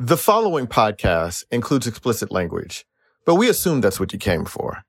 [0.00, 2.86] The following podcast includes explicit language,
[3.26, 4.84] but we assume that's what you came for.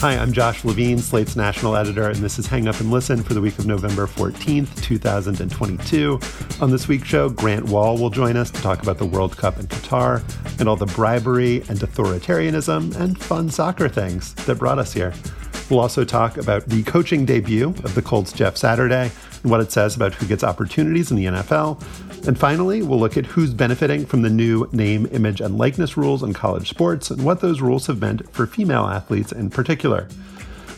[0.00, 3.34] Hi, I'm Josh Levin, Slate's national editor, and this is Hang Up and Listen for
[3.34, 6.18] the week of November 14th, 2022.
[6.62, 9.58] On this week's show, Grant Wahl will join us to talk about the World Cup
[9.58, 10.22] in Qatar
[10.58, 15.12] and all the bribery and authoritarianism and fun soccer things that brought us here.
[15.68, 19.12] We'll also talk about the coaching debut of the Colts Jeff Saturday
[19.42, 21.78] and what it says about who gets opportunities in the NFL.
[22.26, 26.22] And finally, we'll look at who's benefiting from the new name, image, and likeness rules
[26.22, 30.06] in college sports and what those rules have meant for female athletes in particular.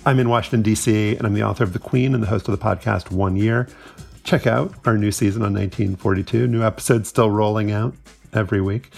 [0.06, 2.58] I'm in Washington, D.C., and I'm the author of The Queen and the host of
[2.58, 3.68] the podcast One Year.
[4.24, 6.46] Check out our new season on 1942.
[6.46, 7.94] New episodes still rolling out
[8.32, 8.90] every week.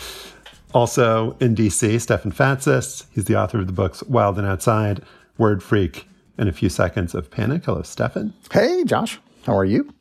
[0.75, 3.07] Also in DC, Stefan Fatsis.
[3.13, 5.03] He's the author of the books Wild and Outside,
[5.39, 7.65] Word Freak, and A Few Seconds of Panic.
[7.65, 8.35] Hello, Stefan.
[8.53, 9.19] Hey, Josh.
[9.47, 9.93] How are you?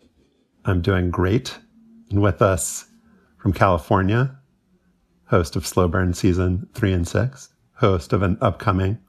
[0.66, 1.58] I'm doing great.
[2.14, 2.86] And with us
[3.40, 4.38] from California,
[5.26, 9.00] host of Slow Burn season three and six, host of an upcoming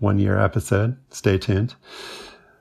[0.00, 0.96] one year episode.
[1.10, 1.76] Stay tuned.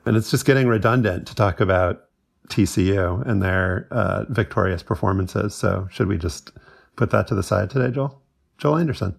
[0.06, 2.04] And it's just getting redundant to talk about
[2.50, 5.56] TCU and their uh, victorious performances.
[5.56, 6.52] So should we just
[6.96, 8.22] put that to the side today, Joel?
[8.60, 9.16] Joel Anderson.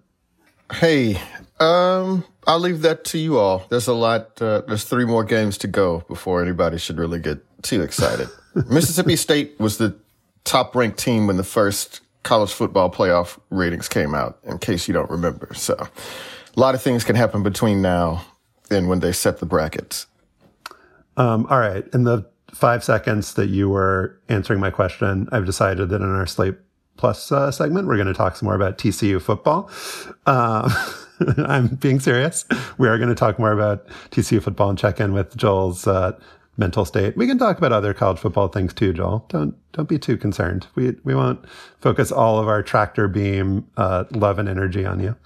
[0.72, 1.20] Hey,
[1.58, 3.66] um, I'll leave that to you all.
[3.70, 4.40] There's a lot.
[4.40, 8.28] Uh, there's three more games to go before anybody should really get too excited.
[8.70, 9.98] Mississippi State was the
[10.44, 14.94] top ranked team when the first college football playoff ratings came out, in case you
[14.94, 15.52] don't remember.
[15.54, 18.24] So a lot of things can happen between now
[18.70, 20.06] and when they set the brackets.
[21.16, 21.84] Um, all right.
[21.92, 26.26] In the five seconds that you were answering my question, I've decided that in our
[26.26, 26.56] Slate
[26.96, 29.70] Plus uh, segment, we're going to talk some more about TCU football.
[30.26, 30.68] Uh,
[31.38, 32.44] I'm being serious.
[32.78, 36.18] We are going to talk more about TCU football and check in with Joel's uh,
[36.56, 37.16] mental state.
[37.16, 39.24] We can talk about other college football things too, Joel.
[39.28, 40.66] Don't don't be too concerned.
[40.74, 41.44] We we won't
[41.80, 45.16] focus all of our tractor beam uh, love and energy on you.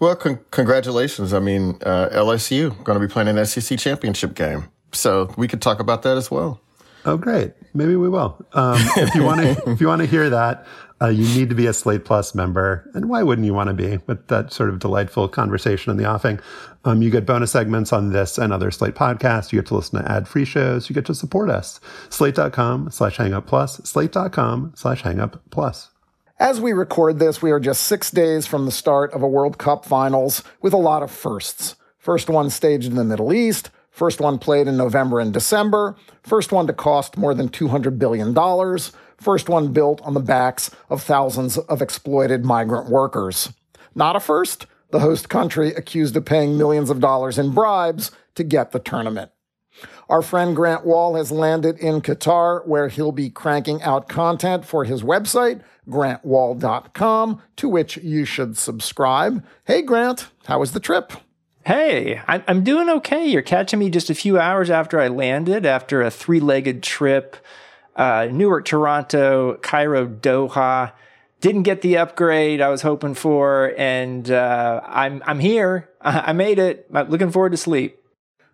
[0.00, 1.32] Well, con- congratulations.
[1.32, 5.62] I mean, uh, LSU going to be playing an SEC championship game, so we could
[5.62, 6.60] talk about that as well.
[7.04, 7.52] Oh, great.
[7.74, 8.44] Maybe we will.
[8.52, 10.66] Um, if you want to, if you want to hear that,
[11.02, 12.88] uh, you need to be a Slate Plus member.
[12.94, 16.04] And why wouldn't you want to be with that sort of delightful conversation in the
[16.04, 16.38] offing?
[16.84, 19.52] Um, you get bonus segments on this and other Slate podcasts.
[19.52, 20.88] You get to listen to ad free shows.
[20.88, 21.80] You get to support us.
[22.10, 25.90] Slate.com slash hangup plus, slate.com slash hangup plus.
[26.38, 29.58] As we record this, we are just six days from the start of a World
[29.58, 31.76] Cup finals with a lot of firsts.
[31.98, 36.50] First one staged in the Middle East, first one played in November and December, first
[36.50, 38.34] one to cost more than $200 billion,
[39.22, 43.52] first one built on the backs of thousands of exploited migrant workers.
[43.94, 48.44] Not a first, the host country accused of paying millions of dollars in bribes to
[48.44, 49.30] get the tournament.
[50.08, 54.84] Our friend Grant Wahl has landed in Qatar, where he'll be cranking out content for
[54.84, 59.44] his website, grantwahl.com, to which you should subscribe.
[59.64, 61.12] Hey, Grant, how was the trip?
[61.64, 63.24] Hey, I'm doing okay.
[63.24, 67.36] You're catching me just a few hours after I landed after a three legged trip
[67.96, 70.92] uh, Newark, Toronto, Cairo, Doha.
[71.40, 75.90] Didn't get the upgrade I was hoping for, and uh, I'm I'm here.
[76.00, 76.86] I made it.
[76.92, 78.01] I'm looking forward to sleep.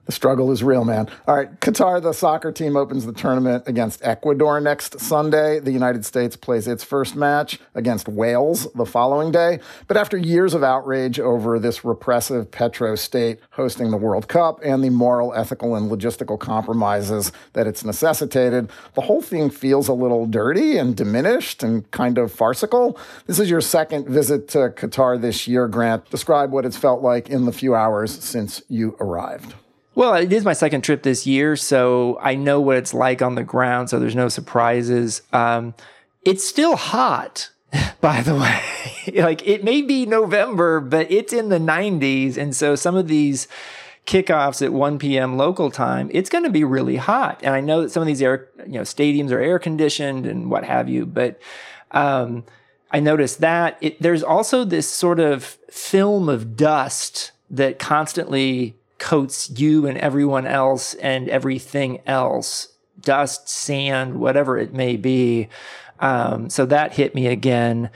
[0.08, 1.06] The struggle is real, man.
[1.26, 5.60] All right, Qatar, the soccer team opens the tournament against Ecuador next Sunday.
[5.60, 9.60] The United States plays its first match against Wales the following day.
[9.86, 14.82] But after years of outrage over this repressive petro state hosting the World Cup and
[14.82, 20.24] the moral, ethical, and logistical compromises that it's necessitated, the whole thing feels a little
[20.24, 22.98] dirty and diminished and kind of farcical.
[23.26, 26.08] This is your second visit to Qatar this year, Grant.
[26.08, 29.52] Describe what it's felt like in the few hours since you arrived.
[29.98, 33.34] Well, it is my second trip this year, so I know what it's like on
[33.34, 35.22] the ground, so there's no surprises.
[35.32, 35.74] Um,
[36.22, 37.50] it's still hot,
[38.00, 38.62] by the way.
[39.20, 42.36] like it may be November, but it's in the 90s.
[42.36, 43.48] And so some of these
[44.06, 45.36] kickoffs at 1 p.m.
[45.36, 47.40] local time, it's going to be really hot.
[47.42, 50.48] And I know that some of these air, you know, stadiums are air conditioned and
[50.48, 51.40] what have you, but
[51.90, 52.44] um,
[52.92, 59.50] I noticed that it, there's also this sort of film of dust that constantly coats
[59.50, 62.68] you and everyone else and everything else
[63.00, 65.48] dust, sand, whatever it may be.
[66.00, 67.90] Um, so that hit me again.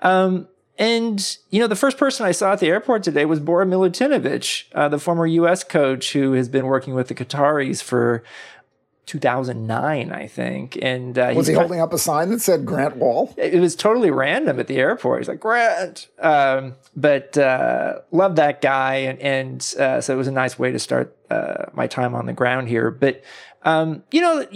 [0.00, 3.64] Um, and, you know, the first person I saw at the airport today was Bora
[3.64, 5.62] Milutinovic, uh, the former U.S.
[5.62, 8.24] coach who has been working with the Qataris for
[9.06, 10.78] 2009, I think.
[10.80, 13.34] And uh, was he holding up a sign that said Grant Wahl?
[13.36, 15.20] It was totally random at the airport.
[15.20, 20.28] He's like Grant, um, but uh, love that guy, and, and uh, so it was
[20.28, 22.90] a nice way to start uh, my time on the ground here.
[22.90, 23.22] But
[23.62, 24.46] um, you know,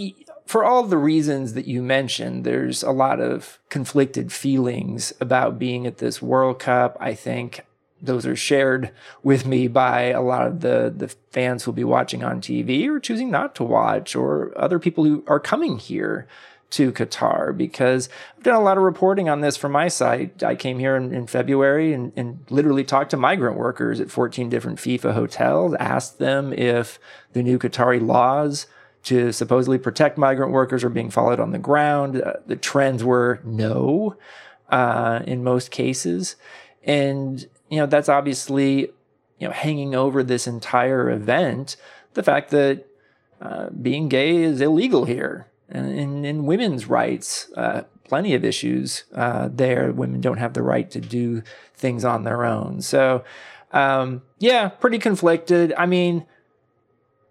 [0.45, 5.85] for all the reasons that you mentioned, there's a lot of conflicted feelings about being
[5.85, 6.97] at this World Cup.
[6.99, 7.65] I think
[8.01, 8.91] those are shared
[9.23, 12.99] with me by a lot of the the fans who'll be watching on TV or
[12.99, 16.27] choosing not to watch, or other people who are coming here
[16.71, 20.43] to Qatar because I've done a lot of reporting on this from my site.
[20.43, 24.49] I came here in, in February and, and, literally talked to migrant workers at 14
[24.49, 26.99] different FIFA hotels, asked them if
[27.33, 28.67] the new Qatari laws
[29.03, 32.21] to supposedly protect migrant workers are being followed on the ground.
[32.21, 34.15] Uh, the trends were no
[34.69, 36.35] uh, in most cases.
[36.83, 38.91] And you know, that's obviously,
[39.37, 41.75] you know, hanging over this entire event,
[42.13, 42.85] the fact that
[43.41, 45.47] uh, being gay is illegal here.
[45.69, 49.91] And in women's rights, uh, plenty of issues uh, there.
[49.91, 51.43] Women don't have the right to do
[51.75, 52.81] things on their own.
[52.81, 53.23] So,
[53.71, 55.73] um, yeah, pretty conflicted.
[55.77, 56.25] I mean,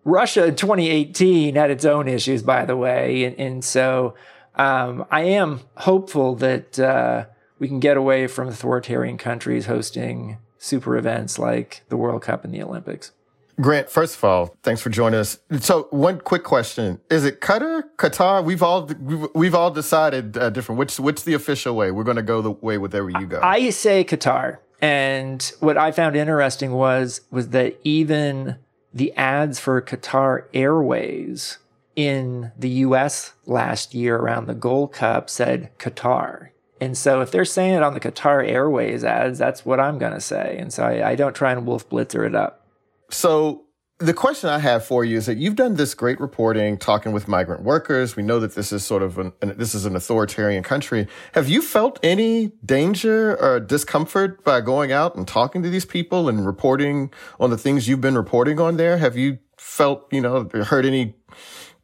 [0.05, 3.25] Russia in 2018 had its own issues, by the way.
[3.25, 4.15] And, and so
[4.55, 7.27] um, I am hopeful that uh,
[7.59, 12.53] we can get away from authoritarian countries hosting super events like the World Cup and
[12.53, 13.13] the Olympics.
[13.61, 15.39] Grant, first of all, thanks for joining us.
[15.59, 18.45] So, one quick question: Is it Qatar, Qatar?
[18.45, 20.79] We've all we've, we've all decided uh, different.
[20.79, 21.91] Which which the official way?
[21.91, 23.41] We're going to go the way wherever you go.
[23.43, 28.59] I say Qatar, and what I found interesting was was that even
[28.95, 31.59] the ads for Qatar Airways
[31.97, 33.33] in the U.S.
[33.45, 36.51] last year around the Gold Cup said Qatar.
[36.81, 40.13] And so if they're saying it on the Qatar Airways ads, that's what I'm going
[40.13, 40.57] to say.
[40.59, 42.67] And so I, I, don't try and Wolf Blitzer it up.
[43.11, 43.65] So
[43.99, 47.27] the question I have for you is that you've done this great reporting, talking with
[47.27, 48.15] migrant workers.
[48.15, 51.09] We know that this is sort of an, this is an authoritarian country.
[51.33, 56.29] Have you felt any danger or discomfort by going out and talking to these people
[56.29, 58.99] and reporting on the things you've been reporting on there?
[58.99, 61.17] Have you felt, you know, heard any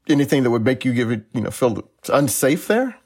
[0.08, 1.82] anything that would make you give it, you know, feel
[2.12, 2.96] unsafe there?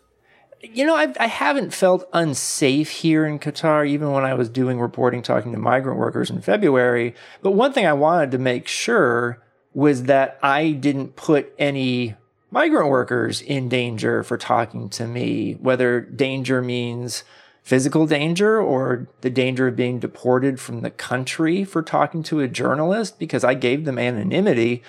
[0.62, 4.80] You know, I've, I haven't felt unsafe here in Qatar, even when I was doing
[4.80, 7.14] reporting, talking to migrant workers in February.
[7.42, 12.16] But one thing I wanted to make sure was that I didn't put any
[12.50, 17.22] migrant workers in danger for talking to me, whether danger means
[17.62, 22.48] physical danger or the danger of being deported from the country for talking to a
[22.48, 24.82] journalist, because I gave them anonymity.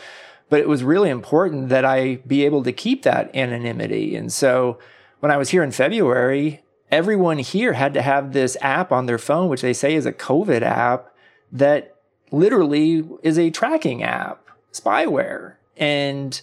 [0.48, 4.16] But it was really important that I be able to keep that anonymity.
[4.16, 4.80] And so,
[5.20, 9.18] when I was here in February, everyone here had to have this app on their
[9.18, 11.14] phone, which they say is a COVID app
[11.52, 11.96] that
[12.32, 15.56] literally is a tracking app, spyware.
[15.78, 16.40] And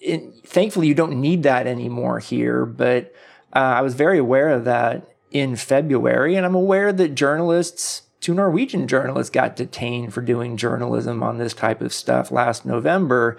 [0.00, 2.66] it, thankfully, you don't need that anymore here.
[2.66, 3.14] But
[3.54, 6.36] uh, I was very aware of that in February.
[6.36, 11.54] And I'm aware that journalists, two Norwegian journalists, got detained for doing journalism on this
[11.54, 13.36] type of stuff last November.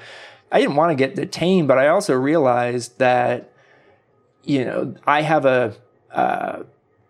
[0.52, 3.52] I didn't want to get detained, but I also realized that
[4.48, 5.76] you know, I have a,
[6.12, 6.64] uh,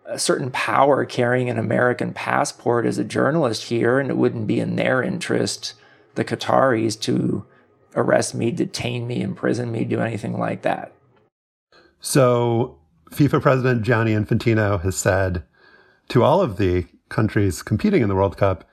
[0.06, 4.58] a certain power carrying an American passport as a journalist here, and it wouldn't be
[4.58, 5.74] in their interest,
[6.16, 7.46] the Qataris, to
[7.94, 10.92] arrest me, detain me, imprison me, do anything like that.
[12.00, 12.78] So,
[13.10, 15.44] FIFA President Gianni Infantino has said
[16.08, 18.64] to all of the countries competing in the World Cup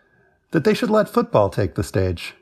[0.52, 2.34] that they should let football take the stage.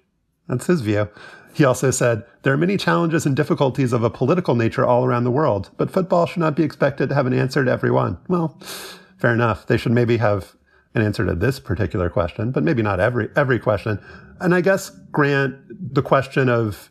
[0.48, 1.10] That's his view.
[1.54, 5.24] He also said, There are many challenges and difficulties of a political nature all around
[5.24, 8.18] the world, but football should not be expected to have an answer to every one.
[8.28, 8.58] Well,
[9.18, 9.68] fair enough.
[9.68, 10.56] They should maybe have
[10.96, 14.00] an answer to this particular question, but maybe not every every question.
[14.40, 15.56] And I guess Grant,
[15.94, 16.90] the question of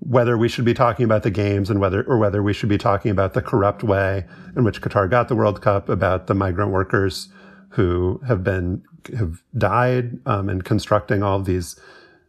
[0.00, 2.78] whether we should be talking about the games and whether or whether we should be
[2.78, 6.72] talking about the corrupt way in which Qatar got the World Cup, about the migrant
[6.72, 7.28] workers
[7.70, 8.82] who have been
[9.16, 11.78] have died um, in constructing all of these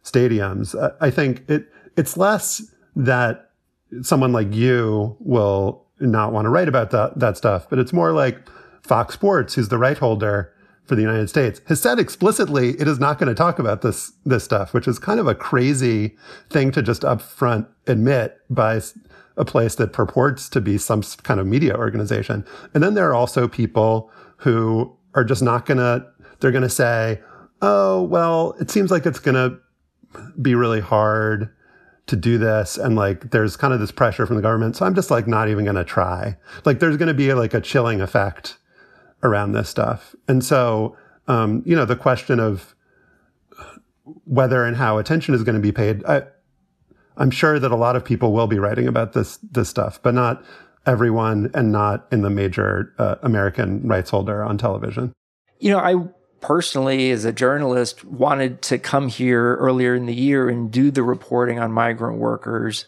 [0.04, 0.74] stadiums.
[1.00, 2.62] I think it it's less
[2.96, 3.50] that
[4.02, 8.12] someone like you will not want to write about that that stuff, but it's more
[8.12, 8.48] like
[8.82, 10.52] Fox Sports, who's the right holder
[10.84, 14.12] for the United States, has said explicitly it is not going to talk about this
[14.24, 16.16] this stuff, which is kind of a crazy
[16.50, 18.80] thing to just upfront admit by
[19.36, 22.44] a place that purports to be some kind of media organization.
[22.72, 26.06] And then there are also people who are just not going to.
[26.40, 27.22] They're going to say,
[27.62, 29.58] "Oh, well, it seems like it's going to
[30.40, 31.50] be really hard
[32.06, 32.76] to do this.
[32.76, 34.76] And like there's kind of this pressure from the government.
[34.76, 36.36] So i'm just like not even going to try.
[36.64, 38.58] Like there's going to be like a chilling effect
[39.22, 40.14] around this stuff.
[40.28, 40.96] And so
[41.28, 42.74] um, you know the question of
[44.24, 46.22] whether and how attention is going to be paid i
[47.16, 50.14] I'm sure that a lot of people will be writing about this this stuff, but
[50.14, 50.44] not
[50.86, 55.12] everyone and not in the major uh, American rights holder on television.
[55.60, 55.94] You know, I
[56.44, 61.02] personally, as a journalist, wanted to come here earlier in the year and do the
[61.02, 62.84] reporting on migrant workers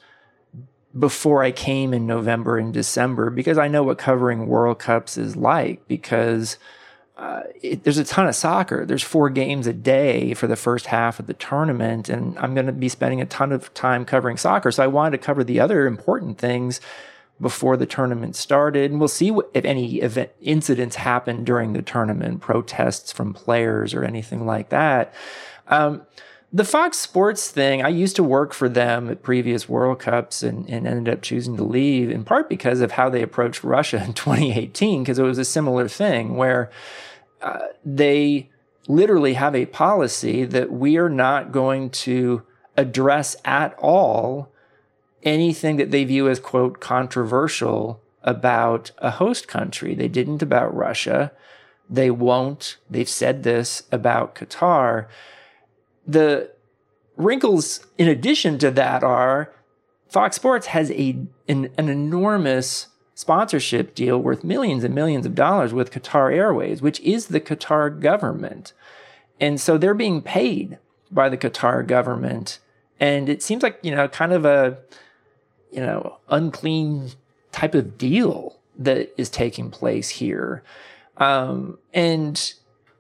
[0.99, 5.37] before I came in November and December because I know what covering World Cups is
[5.37, 6.59] like because
[7.17, 8.85] uh, it, there's a ton of soccer.
[8.85, 12.67] There's four games a day for the first half of the tournament, and I'm going
[12.67, 14.71] to be spending a ton of time covering soccer.
[14.71, 16.79] So I wanted to cover the other important things
[17.41, 18.91] before the tournament started.
[18.91, 24.05] And we'll see if any event incidents happen during the tournament, protests from players or
[24.05, 25.13] anything like that.
[25.69, 26.07] Um,
[26.53, 30.69] the Fox Sports thing, I used to work for them at previous World Cups and,
[30.71, 34.13] and ended up choosing to leave in part because of how they approached Russia in
[34.15, 36.71] 2018, because it was a similar thing where
[37.43, 38.49] uh, they
[38.89, 42.43] literally have a policy that we are not going to
[42.77, 44.53] address at all
[45.27, 49.95] anything that they view as, quote, controversial about a host country.
[49.95, 51.33] They didn't about Russia.
[51.91, 52.79] They won't.
[52.89, 55.07] They've said this about Qatar.
[56.07, 56.51] The
[57.17, 59.53] wrinkles, in addition to that, are
[60.09, 61.19] Fox Sports has a
[61.49, 67.01] an, an enormous sponsorship deal worth millions and millions of dollars with Qatar Airways, which
[67.01, 68.73] is the Qatar government.
[69.41, 70.79] And so they're being paid
[71.11, 72.59] by the Qatar government.
[73.01, 74.79] And it seems like, you know, kind of a,
[75.77, 77.11] you know, unclean
[77.53, 80.63] type of deal that is taking place here.
[81.19, 82.55] Um, and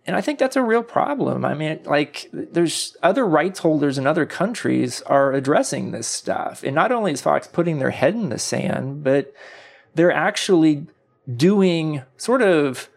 [0.07, 1.45] and I think that's a real problem.
[1.45, 6.63] I mean, like, there's other rights holders in other countries are addressing this stuff.
[6.63, 9.35] And not only is Fox putting their head in the sand, but
[9.97, 10.87] they're actually
[11.35, 12.89] doing sort of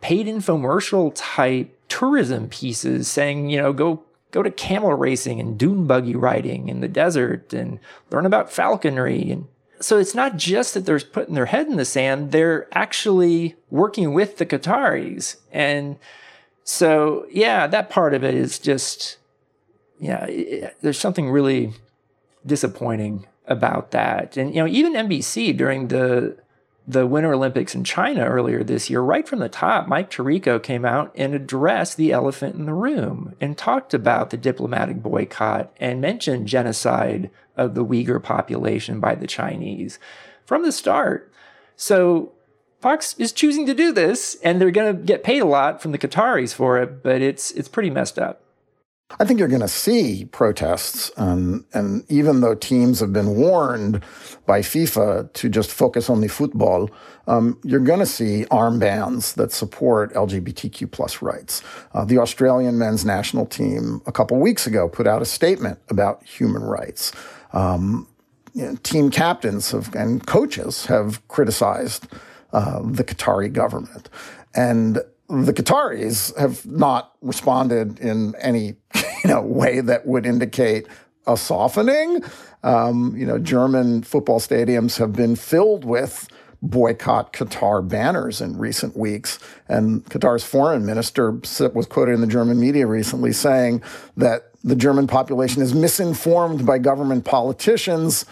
[0.00, 4.02] paid infomercial type tourism pieces saying, you know, go
[4.34, 7.78] go to camel racing and dune buggy riding in the desert and
[8.10, 9.46] learn about falconry and
[9.80, 14.12] so it's not just that they're putting their head in the sand they're actually working
[14.12, 15.96] with the qataris and
[16.64, 19.18] so yeah that part of it is just
[20.00, 21.72] yeah it, there's something really
[22.44, 24.36] disappointing about that.
[24.36, 26.36] And you know, even NBC during the
[26.86, 30.84] the Winter Olympics in China earlier this year, right from the top, Mike Tirico came
[30.84, 36.00] out and addressed the elephant in the room and talked about the diplomatic boycott and
[36.00, 39.98] mentioned genocide of the Uyghur population by the Chinese
[40.44, 41.32] from the start.
[41.74, 42.32] So
[42.80, 45.92] Fox is choosing to do this, and they're going to get paid a lot from
[45.92, 48.43] the Qataris for it, but it's it's pretty messed up.
[49.20, 51.10] I think you're going to see protests.
[51.16, 54.02] Um, and even though teams have been warned
[54.46, 56.90] by FIFA to just focus on the football,
[57.26, 61.62] um, you're going to see armbands that support LGBTQ plus rights.
[61.92, 66.24] Uh, the Australian men's national team a couple weeks ago put out a statement about
[66.24, 67.12] human rights.
[67.52, 68.08] Um,
[68.52, 72.06] you know, team captains have, and coaches have criticized
[72.52, 74.08] uh, the Qatari government.
[74.54, 78.76] And the Qataris have not responded in any
[79.24, 80.86] you know way that would indicate
[81.26, 82.22] a softening.
[82.62, 86.28] Um, you know, German football stadiums have been filled with
[86.64, 89.38] boycott Qatar banners in recent weeks.
[89.68, 93.82] And Qatar's foreign minister was quoted in the German media recently saying
[94.16, 98.24] that the German population is misinformed by government politicians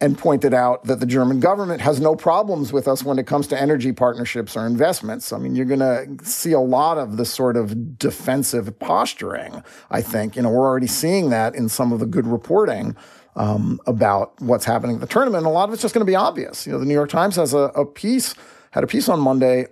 [0.00, 3.46] and pointed out that the German government has no problems with us when it comes
[3.46, 5.32] to energy partnerships or investments.
[5.32, 10.02] I mean, you're going to see a lot of this sort of defensive posturing, I
[10.02, 10.34] think.
[10.34, 12.96] You know, we're already seeing that in some of the good reporting
[13.36, 15.46] um, about what's happening at the tournament.
[15.46, 16.66] A lot of it's just going to be obvious.
[16.66, 18.34] You know, the New York Times has a, a piece,
[18.72, 19.66] had a piece on Monday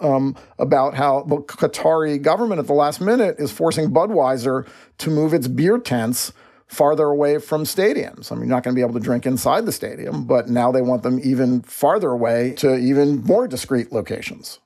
[0.00, 5.34] um, about how the Qatari government at the last minute is forcing Budweiser to move
[5.34, 6.32] its beer tents
[6.72, 8.32] farther away from stadiums.
[8.32, 10.72] I mean, you're not going to be able to drink inside the stadium, but now
[10.72, 14.58] they want them even farther away to even more discreet locations.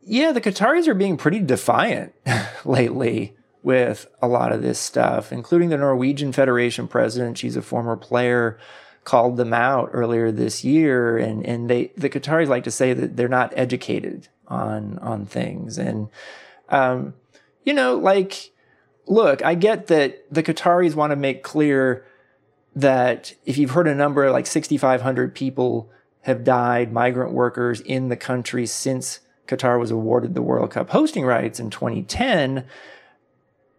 [0.00, 2.14] Yeah, the Qataris are being pretty defiant
[2.64, 7.38] lately with a lot of this stuff, including the Norwegian Federation president.
[7.38, 8.58] She's a former player
[9.02, 13.16] called them out earlier this year and and they the Qataris like to say that
[13.16, 16.10] they're not educated on on things and
[16.68, 17.14] um
[17.64, 18.50] you know like
[19.08, 22.04] look, I get that the Qataris want to make clear
[22.76, 25.90] that if you've heard a number like 6,500 people
[26.22, 31.24] have died, migrant workers in the country since Qatar was awarded the World Cup hosting
[31.24, 32.64] rights in 2010,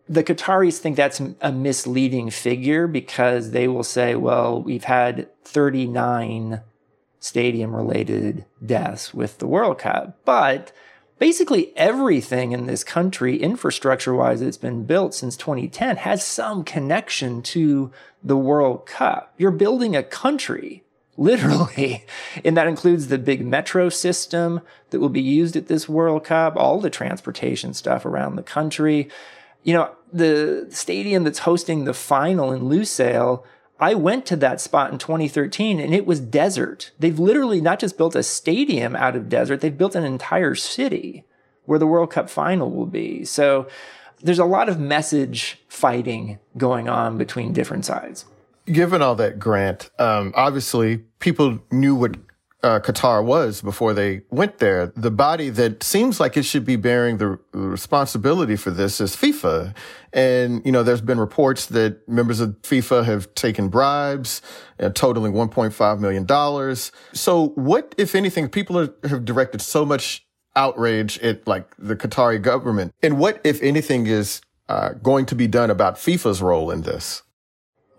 [0.08, 6.62] the Qataris think that's a misleading figure because they will say, well, we've had 39
[7.20, 10.18] stadium related deaths with the World Cup.
[10.26, 10.72] But
[11.20, 17.42] basically everything in this country, infrastructure wise, that's been built since 2010 has some connection
[17.44, 17.92] to
[18.24, 19.34] the World Cup.
[19.38, 20.84] You're building a country,
[21.18, 22.06] literally.
[22.44, 26.56] And that includes the big metro system that will be used at this World Cup,
[26.56, 29.10] all the transportation stuff around the country.
[29.64, 33.44] You know, the stadium that's hosting the final in Lusail
[33.80, 36.92] I went to that spot in 2013 and it was desert.
[37.00, 41.26] They've literally not just built a stadium out of desert, they've built an entire city
[41.66, 43.24] where the World Cup final will be.
[43.24, 43.68] So
[44.22, 48.26] there's a lot of message fighting going on between different sides.
[48.66, 52.18] Given all that, Grant, um, obviously people knew what
[52.62, 54.88] uh, Qatar was before they went there.
[54.88, 59.74] The body that seems like it should be bearing the responsibility for this is FIFA.
[60.12, 64.42] And, you know, there's been reports that members of FIFA have taken bribes
[64.80, 66.76] uh, totaling $1.5 million.
[67.14, 70.26] So what, if anything, people are, have directed so much
[70.56, 72.94] outrage at like the Qatari government?
[73.02, 77.24] And what, if anything, is uh, going to be done about FIFA's role in this?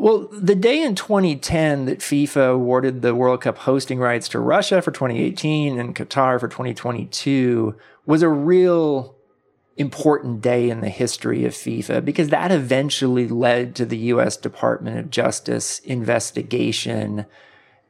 [0.00, 4.80] Well, the day in 2010 that FIFA awarded the World Cup hosting rights to Russia
[4.80, 7.76] for 2018 and Qatar for 2022
[8.06, 9.14] was a real
[9.76, 14.98] important day in the history of FIFA because that eventually led to the US Department
[14.98, 17.26] of Justice investigation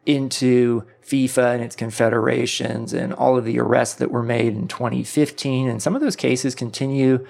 [0.04, 5.68] into FIFA and its confederations and all of the arrests that were made in 2015.
[5.68, 7.24] And some of those cases continue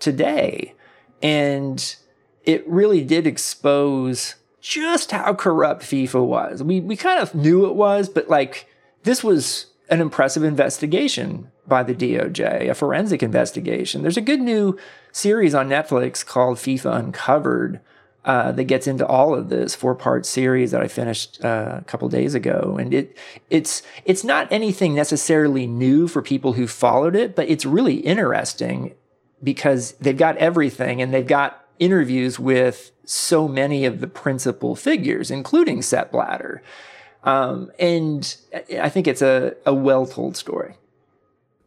[0.00, 0.74] today.
[1.22, 1.94] And
[2.44, 6.62] it really did expose just how corrupt FIFA was.
[6.62, 8.68] We we kind of knew it was, but like
[9.02, 14.02] this was an impressive investigation by the DOJ, a forensic investigation.
[14.02, 14.78] There's a good new
[15.12, 17.80] series on Netflix called FIFA Uncovered
[18.24, 21.84] uh, that gets into all of this four part series that I finished uh, a
[21.84, 23.16] couple days ago, and it
[23.50, 28.94] it's it's not anything necessarily new for people who followed it, but it's really interesting
[29.42, 35.30] because they've got everything and they've got interviews with so many of the principal figures,
[35.30, 36.62] including Sepp Blatter.
[37.24, 38.36] Um, and
[38.78, 40.74] I think it's a, a well told story.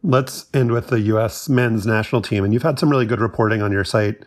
[0.02, 1.48] Let's end with the U.S.
[1.48, 2.44] men's national team.
[2.44, 4.24] And you've had some really good reporting on your site,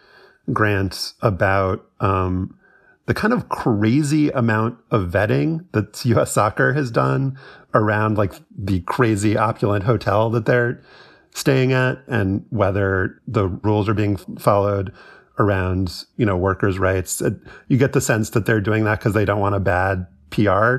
[0.52, 2.58] Grant, about um,
[3.06, 6.34] the kind of crazy amount of vetting that U.S.
[6.34, 7.38] soccer has done
[7.74, 10.82] around like the crazy opulent hotel that they're
[11.34, 14.94] staying at and whether the rules are being followed
[15.42, 17.22] around, you know, workers' rights.
[17.68, 20.78] You get the sense that they're doing that because they don't want a bad PR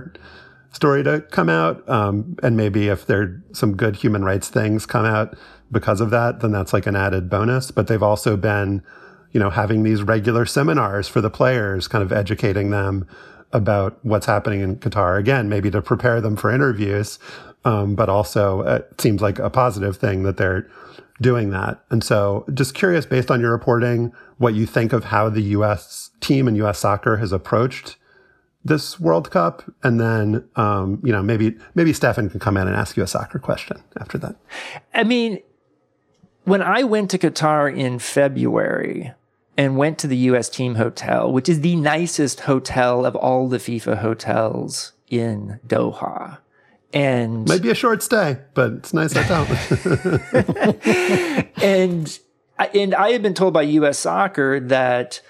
[0.72, 1.86] story to come out.
[1.88, 5.36] Um, and maybe if there some good human rights things come out
[5.70, 7.70] because of that, then that's like an added bonus.
[7.70, 8.82] But they've also been,
[9.32, 13.06] you know, having these regular seminars for the players, kind of educating them
[13.52, 15.18] about what's happening in Qatar.
[15.18, 17.18] Again, maybe to prepare them for interviews,
[17.64, 20.66] um, but also it seems like a positive thing that they're
[21.20, 21.84] doing that.
[21.90, 26.10] And so just curious, based on your reporting, what you think of how the U.S.
[26.20, 26.78] team and U.S.
[26.78, 27.96] soccer has approached
[28.64, 32.76] this World Cup, and then um, you know maybe maybe Stefan can come in and
[32.76, 34.36] ask you a soccer question after that.
[34.94, 35.40] I mean,
[36.44, 39.12] when I went to Qatar in February
[39.56, 40.48] and went to the U.S.
[40.48, 46.38] team hotel, which is the nicest hotel of all the FIFA hotels in Doha,
[46.92, 49.46] and might be a short stay, but it's nice hotel.
[51.62, 52.18] and
[52.74, 53.98] and I had been told by U.S.
[53.98, 55.20] Soccer that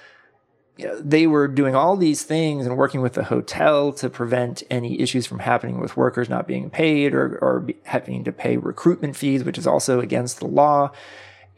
[0.77, 4.63] you know, they were doing all these things and working with the hotel to prevent
[4.71, 9.17] any issues from happening with workers not being paid or, or having to pay recruitment
[9.17, 10.91] fees, which is also against the law.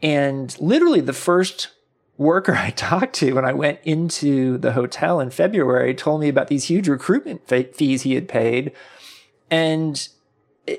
[0.01, 1.69] And literally, the first
[2.17, 6.47] worker I talked to when I went into the hotel in February told me about
[6.47, 8.71] these huge recruitment fees he had paid
[9.49, 10.07] and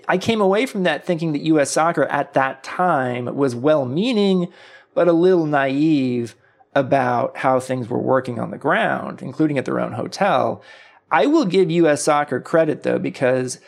[0.08, 4.52] I came away from that thinking that US soccer at that time was well meaning,
[4.94, 6.34] but a little naive
[6.74, 10.62] about how things were working on the ground, including at their own hotel.
[11.10, 13.60] I will give US soccer credit though, because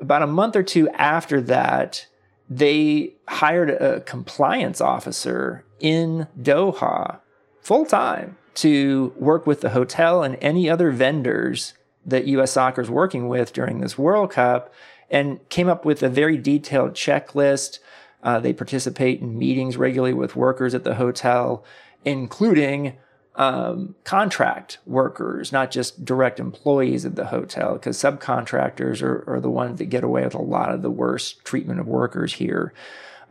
[0.00, 2.06] about a month or two after that,
[2.48, 7.20] they hired a compliance officer in Doha
[7.60, 11.74] full time to work with the hotel and any other vendors
[12.06, 14.72] that US soccer is working with during this World Cup
[15.10, 17.78] and came up with a very detailed checklist.
[18.22, 21.64] Uh, they participate in meetings regularly with workers at the hotel,
[22.04, 22.96] including
[23.36, 29.50] um, contract workers, not just direct employees of the hotel, because subcontractors are, are, the
[29.50, 32.74] ones that get away with a lot of the worst treatment of workers here.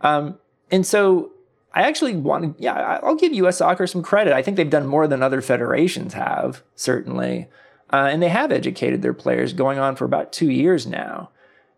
[0.02, 0.40] Um,
[0.72, 1.32] and so
[1.74, 4.34] I actually want to, yeah, I'll give US soccer some credit.
[4.34, 7.48] I think they've done more than other federations have, certainly.
[7.92, 11.32] Uh, and they have educated their players going on for about two years now.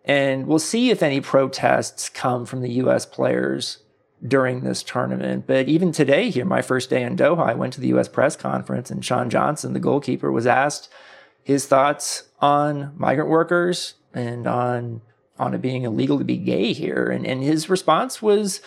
[0.03, 3.79] And we'll see if any protests come from the US players
[4.25, 5.47] during this tournament.
[5.47, 8.35] But even today, here, my first day in Doha, I went to the US press
[8.35, 10.89] conference and Sean Johnson, the goalkeeper, was asked
[11.43, 15.01] his thoughts on migrant workers and on
[15.39, 17.07] on it being illegal to be gay here.
[17.07, 18.61] And, and his response was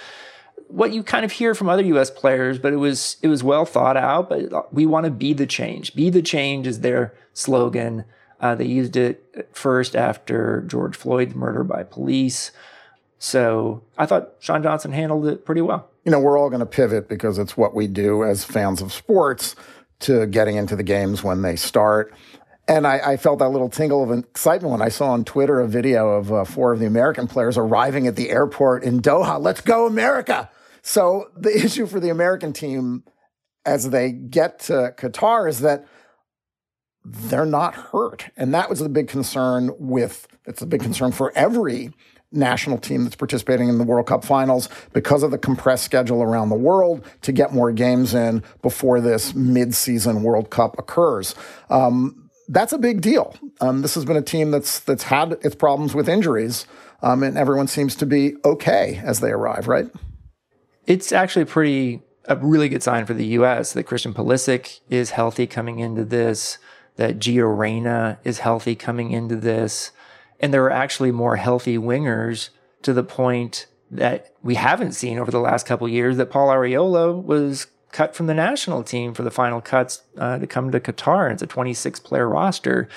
[0.68, 3.64] what you kind of hear from other US players, but it was it was well
[3.64, 4.28] thought out.
[4.28, 5.94] But we want to be the change.
[5.94, 8.04] Be the change is their slogan.
[8.40, 12.50] Uh, they used it first after George Floyd's murder by police.
[13.18, 15.88] So I thought Sean Johnson handled it pretty well.
[16.04, 18.92] You know, we're all going to pivot because it's what we do as fans of
[18.92, 19.56] sports
[20.00, 22.12] to getting into the games when they start.
[22.68, 25.68] And I, I, felt that little tingle of excitement when I saw on Twitter a
[25.68, 29.40] video of uh, four of the American players arriving at the airport in Doha.
[29.40, 30.50] Let's go, America!
[30.84, 33.02] So the issue for the American team
[33.66, 35.86] as they get to Qatar is that
[37.04, 38.30] they're not hurt.
[38.36, 41.92] And that was the big concern with, it's a big concern for every
[42.32, 46.48] national team that's participating in the World Cup finals because of the compressed schedule around
[46.48, 51.34] the world to get more games in before this mid-season World Cup occurs.
[51.70, 53.34] Um, that's a big deal.
[53.60, 56.66] Um, this has been a team that's that's had its problems with injuries,
[57.02, 59.66] um, and everyone seems to be okay as they arrive.
[59.66, 59.86] Right?
[60.86, 63.72] It's actually pretty a really good sign for the U.S.
[63.72, 66.58] that Christian Pulisic is healthy coming into this,
[66.96, 69.90] that Gio Reyna is healthy coming into this,
[70.40, 72.50] and there are actually more healthy wingers
[72.82, 76.16] to the point that we haven't seen over the last couple years.
[76.16, 80.46] That Paul Arriola was cut from the national team for the final cuts uh, to
[80.46, 81.30] come to Qatar.
[81.32, 82.88] It's a 26 player roster.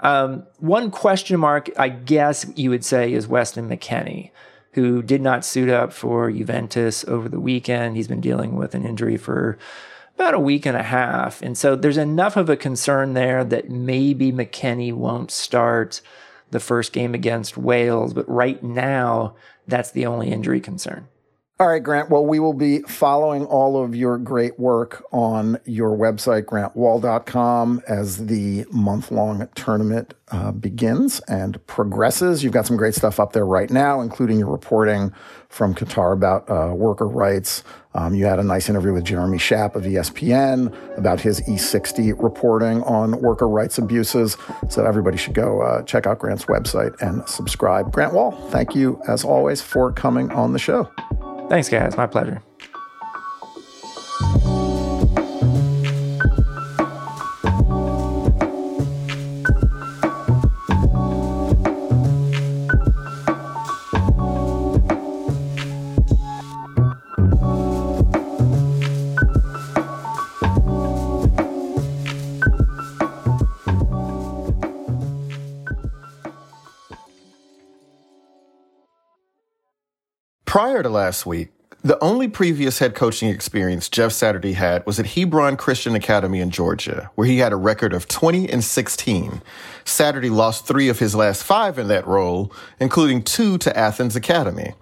[0.00, 4.30] Um, one question mark, I guess you would say, is Weston McKennie,
[4.72, 7.96] who did not suit up for Juventus over the weekend.
[7.96, 9.58] He's been dealing with an injury for
[10.14, 11.42] about a week and a half.
[11.42, 16.00] And so there's enough of a concern there that maybe McKennie won't start
[16.50, 18.12] the first game against Wales.
[18.12, 21.08] But right now, that's the only injury concern.
[21.60, 22.08] All right, Grant.
[22.08, 28.26] Well, we will be following all of your great work on your website, grantwahl.com, as
[28.26, 32.44] the month long tournament uh, begins and progresses.
[32.44, 35.12] You've got some great stuff up there right now, including your reporting
[35.48, 37.64] from Qatar about uh, worker rights.
[37.92, 42.84] Um, you had a nice interview with Jeremy Schaap of ESPN about his E60 reporting
[42.84, 44.36] on worker rights abuses.
[44.68, 47.90] So everybody should go uh, check out Grant's website and subscribe.
[47.90, 50.88] Grant Wahl, thank you as always for coming on the show.
[51.48, 51.96] Thanks, guys.
[51.96, 52.42] My pleasure.
[80.78, 81.48] Prior to last week,
[81.82, 86.50] the only previous head coaching experience Jeff Saturday had was at Hebron Christian Academy in
[86.50, 89.42] Georgia, where he had a record of 20 and 16.
[89.84, 94.74] Saturday lost three of his last five in that role, including two to Athens Academy.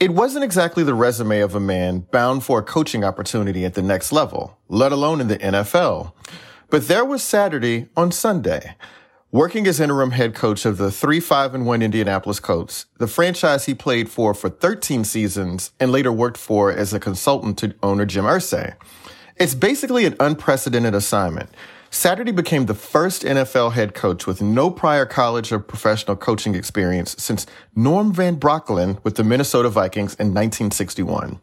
[0.00, 3.82] It wasn't exactly the resume of a man bound for a coaching opportunity at the
[3.82, 6.12] next level, let alone in the NFL.
[6.70, 8.74] But there was Saturday on Sunday.
[9.32, 13.66] Working as interim head coach of the 3 5 and 1 Indianapolis Colts, the franchise
[13.66, 18.04] he played for for 13 seasons and later worked for as a consultant to owner
[18.04, 18.74] Jim Irsay.
[19.36, 21.48] It's basically an unprecedented assignment.
[21.90, 27.14] Saturday became the first NFL head coach with no prior college or professional coaching experience
[27.16, 31.38] since Norm Van Brocklin with the Minnesota Vikings in 1961.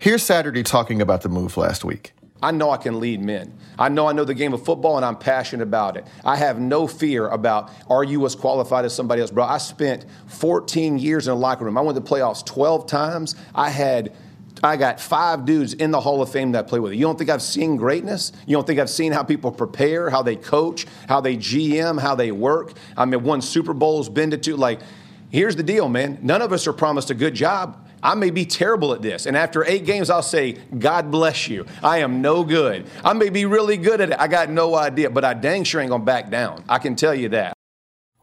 [0.00, 2.12] Here's Saturday talking about the move last week.
[2.42, 3.52] I know I can lead men.
[3.78, 6.06] I know I know the game of football and I'm passionate about it.
[6.24, 9.44] I have no fear about are you as qualified as somebody else, bro.
[9.44, 11.76] I spent 14 years in a locker room.
[11.76, 13.36] I went to playoffs 12 times.
[13.54, 14.14] I had
[14.62, 16.96] I got five dudes in the Hall of Fame that play with it.
[16.96, 18.32] You don't think I've seen greatness?
[18.46, 22.14] You don't think I've seen how people prepare, how they coach, how they GM, how
[22.14, 22.74] they work?
[22.96, 24.56] I mean, won Super Bowls, been to two.
[24.56, 24.80] Like,
[25.30, 26.18] here's the deal, man.
[26.20, 27.86] None of us are promised a good job.
[28.02, 29.26] I may be terrible at this.
[29.26, 31.66] And after eight games, I'll say, God bless you.
[31.82, 32.86] I am no good.
[33.04, 34.16] I may be really good at it.
[34.18, 36.64] I got no idea, but I dang sure ain't going to back down.
[36.68, 37.54] I can tell you that.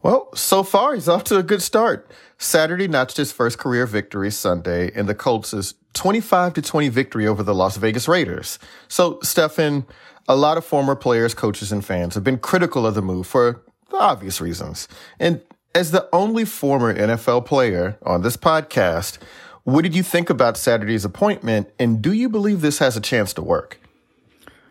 [0.02, 2.10] Well, so far, he's off to a good start.
[2.38, 7.42] Saturday notched his first career victory Sunday in the Colts' 25 to 20 victory over
[7.42, 8.60] the Las Vegas Raiders.
[8.86, 9.86] So, Stefan,
[10.28, 13.64] a lot of former players, coaches, and fans have been critical of the move for
[13.92, 14.86] obvious reasons.
[15.18, 15.42] And
[15.74, 19.18] as the only former NFL player on this podcast,
[19.68, 23.34] what did you think about Saturday's appointment, and do you believe this has a chance
[23.34, 23.78] to work?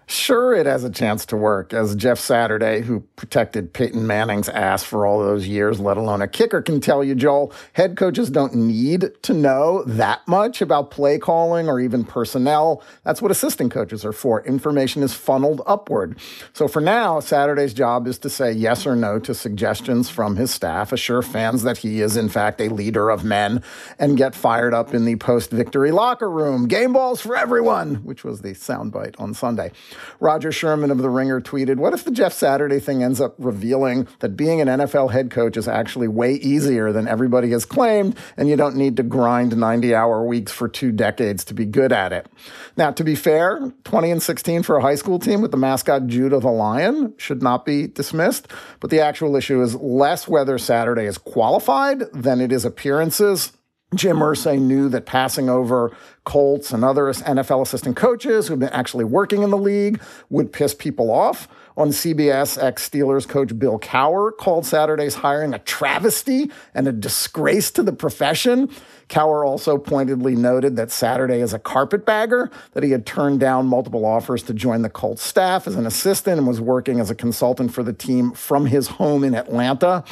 [0.09, 4.81] Sure, it has a chance to work, as Jeff Saturday, who protected Peyton Manning's ass
[4.81, 7.51] for all those years, let alone a kicker, can tell you, Joel.
[7.73, 12.81] Head coaches don't need to know that much about play calling or even personnel.
[13.03, 14.41] That's what assistant coaches are for.
[14.45, 16.17] Information is funneled upward.
[16.53, 20.51] So for now, Saturday's job is to say yes or no to suggestions from his
[20.51, 23.61] staff, assure fans that he is, in fact, a leader of men,
[23.99, 26.69] and get fired up in the post victory locker room.
[26.69, 29.73] Game balls for everyone, which was the soundbite on Sunday.
[30.19, 34.07] Roger Sherman of The Ringer tweeted, What if the Jeff Saturday thing ends up revealing
[34.19, 38.49] that being an NFL head coach is actually way easier than everybody has claimed, and
[38.49, 42.13] you don't need to grind 90 hour weeks for two decades to be good at
[42.13, 42.27] it?
[42.75, 46.07] Now, to be fair, 20 and 16 for a high school team with the mascot
[46.07, 48.47] Judah the Lion should not be dismissed,
[48.79, 53.51] but the actual issue is less whether Saturday is qualified than it is appearances.
[53.95, 55.95] Jim Irsay knew that passing over
[56.25, 60.73] Colts and other NFL assistant coaches who've been actually working in the league would piss
[60.73, 61.47] people off.
[61.77, 67.71] On CBS, ex Steelers coach Bill Cowher called Saturday's hiring a travesty and a disgrace
[67.71, 68.69] to the profession.
[69.07, 74.05] Cowher also pointedly noted that Saturday is a carpetbagger, that he had turned down multiple
[74.05, 77.73] offers to join the Colts staff as an assistant and was working as a consultant
[77.73, 80.03] for the team from his home in Atlanta.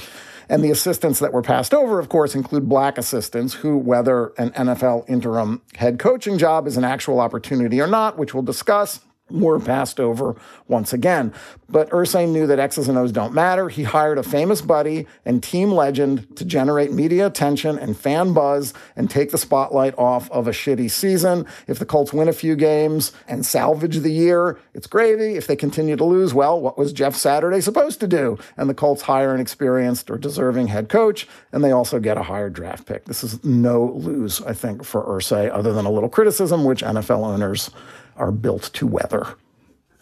[0.49, 4.51] And the assistants that were passed over, of course, include black assistants who, whether an
[4.51, 8.99] NFL interim head coaching job is an actual opportunity or not, which we'll discuss,
[9.29, 10.35] were passed over
[10.67, 11.33] once again.
[11.67, 13.69] But Irsay knew that X's and O's don't matter.
[13.69, 18.73] He hired a famous buddy and team legend to generate media attention and fan buzz
[18.95, 21.45] and take the spotlight off of a shitty season.
[21.67, 25.35] If the Colts win a few games and salvage the year, it's gravy.
[25.35, 28.37] If they continue to lose, well, what was Jeff Saturday supposed to do?
[28.57, 32.23] And the Colts hire an experienced or deserving head coach, and they also get a
[32.23, 33.05] higher draft pick.
[33.05, 37.25] This is no lose, I think, for Irsay, other than a little criticism, which NFL
[37.25, 37.71] owners
[38.17, 39.35] are built to weather.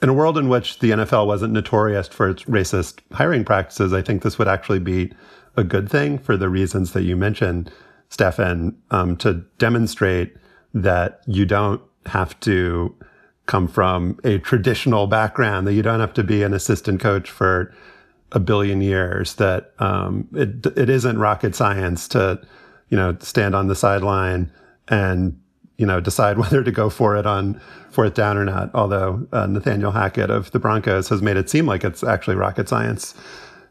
[0.02, 4.02] In a world in which the NFL wasn't notorious for its racist hiring practices, I
[4.02, 5.14] think this would actually be
[5.56, 7.72] a good thing for the reasons that you mentioned,
[8.10, 10.36] Stefan, um, to demonstrate
[10.74, 12.96] that you don't have to
[13.46, 17.74] come from a traditional background, that you don't have to be an assistant coach for
[18.32, 22.42] a billion years, that um, it, it isn't rocket science to,
[22.90, 24.52] you know, stand on the sideline
[24.88, 25.40] and
[25.84, 27.60] you know, decide whether to go for it on
[27.92, 28.74] fourth down or not.
[28.74, 32.70] Although uh, Nathaniel Hackett of the Broncos has made it seem like it's actually rocket
[32.70, 33.14] science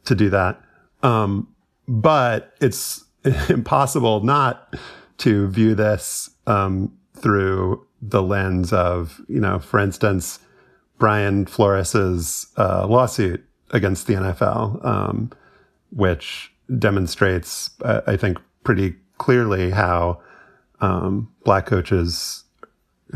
[0.04, 0.60] to do that.
[1.02, 1.48] Um,
[1.88, 3.02] but it's
[3.48, 4.76] impossible not
[5.18, 10.38] to view this um, through the lens of, you know, for instance,
[10.98, 15.32] Brian Flores's uh, lawsuit against the NFL, um,
[15.90, 20.20] which demonstrates, uh, I think, pretty clearly how
[20.82, 22.44] um, black coaches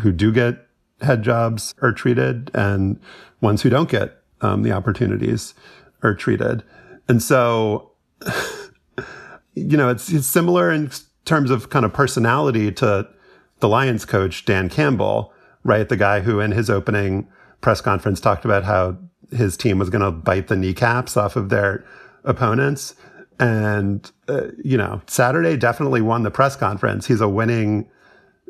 [0.01, 0.67] who do get
[1.01, 2.99] head jobs are treated and
[3.41, 5.55] ones who don't get um, the opportunities
[6.03, 6.63] are treated.
[7.09, 7.93] And so,
[9.55, 10.91] you know, it's, it's similar in
[11.25, 13.09] terms of kind of personality to
[13.61, 15.33] the Lions coach, Dan Campbell,
[15.65, 15.89] right?
[15.89, 17.29] The guy who in his opening
[17.61, 18.99] press conference talked about how
[19.33, 21.85] his team was going to bite the kneecaps off of their
[22.25, 22.95] opponents.
[23.39, 27.07] And, uh, you know, Saturday definitely won the press conference.
[27.07, 27.89] He's a winning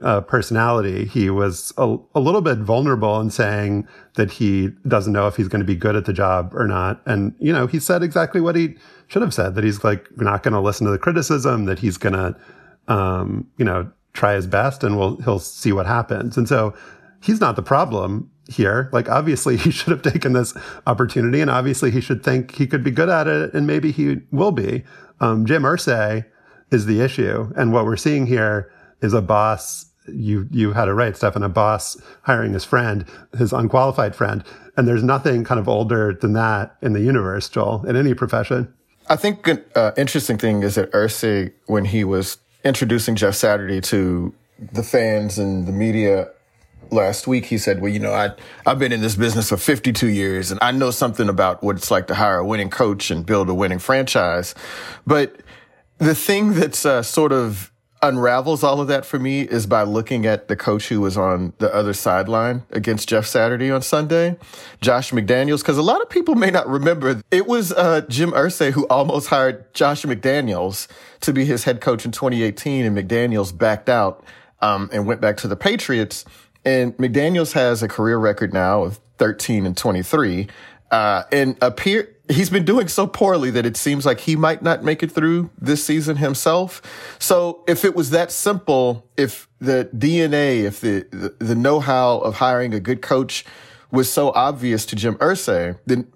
[0.03, 1.07] uh, personality.
[1.07, 5.49] He was a, a, little bit vulnerable in saying that he doesn't know if he's
[5.49, 7.01] going to be good at the job or not.
[7.07, 10.43] And, you know, he said exactly what he should have said that he's like not
[10.43, 12.37] going to listen to the criticism, that he's going to,
[12.93, 16.37] um, you know, try his best and we'll, he'll see what happens.
[16.37, 16.75] And so
[17.23, 18.89] he's not the problem here.
[18.93, 20.55] Like, obviously, he should have taken this
[20.87, 24.19] opportunity, and obviously, he should think he could be good at it, and maybe he
[24.31, 24.85] will be.
[25.21, 26.25] Um, Jim Irsay
[26.71, 29.87] is the issue, and what we're seeing here is a boss.
[30.09, 31.43] You you had it right, Stefan.
[31.43, 33.05] A boss hiring his friend,
[33.37, 34.45] his unqualified friend,
[34.77, 38.73] and there's nothing kind of older than that in the universe, Joel, in any profession.
[39.09, 43.81] I think an uh, interesting thing is that Irsay, when he was introducing Jeff Saturday
[43.83, 44.35] to
[44.73, 46.29] the fans and the media
[46.91, 48.31] last week, he said, well, you know, I,
[48.65, 51.91] I've been in this business for 52 years and I know something about what it's
[51.91, 54.55] like to hire a winning coach and build a winning franchise.
[55.07, 55.41] But
[55.99, 57.73] the thing that's uh, sort of
[58.07, 61.53] unravels all of that for me is by looking at the coach who was on
[61.59, 64.37] the other sideline against Jeff Saturday on Sunday,
[64.81, 68.73] Josh McDaniels, because a lot of people may not remember it was uh, Jim Irsay
[68.73, 70.87] who almost hired Josh McDaniels
[71.21, 74.25] to be his head coach in 2018, and McDaniels backed out
[74.61, 76.25] um, and went back to the Patriots.
[76.65, 80.49] And McDaniels has a career record now of 13 and 23.
[80.91, 84.83] Uh, and appear, he's been doing so poorly that it seems like he might not
[84.83, 86.83] make it through this season himself.
[87.19, 92.37] So if it was that simple, if the DNA, if the, the, the know-how of
[92.37, 93.45] hiring a good coach
[93.91, 96.13] was so obvious to Jim Irsay, then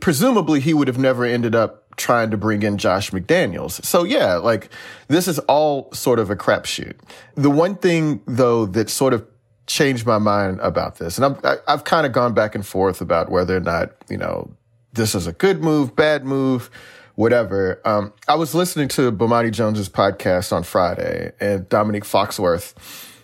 [0.00, 3.84] presumably he would have never ended up trying to bring in Josh McDaniels.
[3.84, 4.70] So yeah, like
[5.08, 6.94] this is all sort of a crapshoot.
[7.34, 9.26] The one thing though that sort of
[9.66, 12.66] changed my mind about this, and I'm, I, i have kind of gone back and
[12.66, 14.50] forth about whether or not you know
[14.92, 16.70] this is a good move, bad move,
[17.14, 17.80] whatever.
[17.84, 22.74] Um, I was listening to Bomani Jones's podcast on Friday, and Dominique Foxworth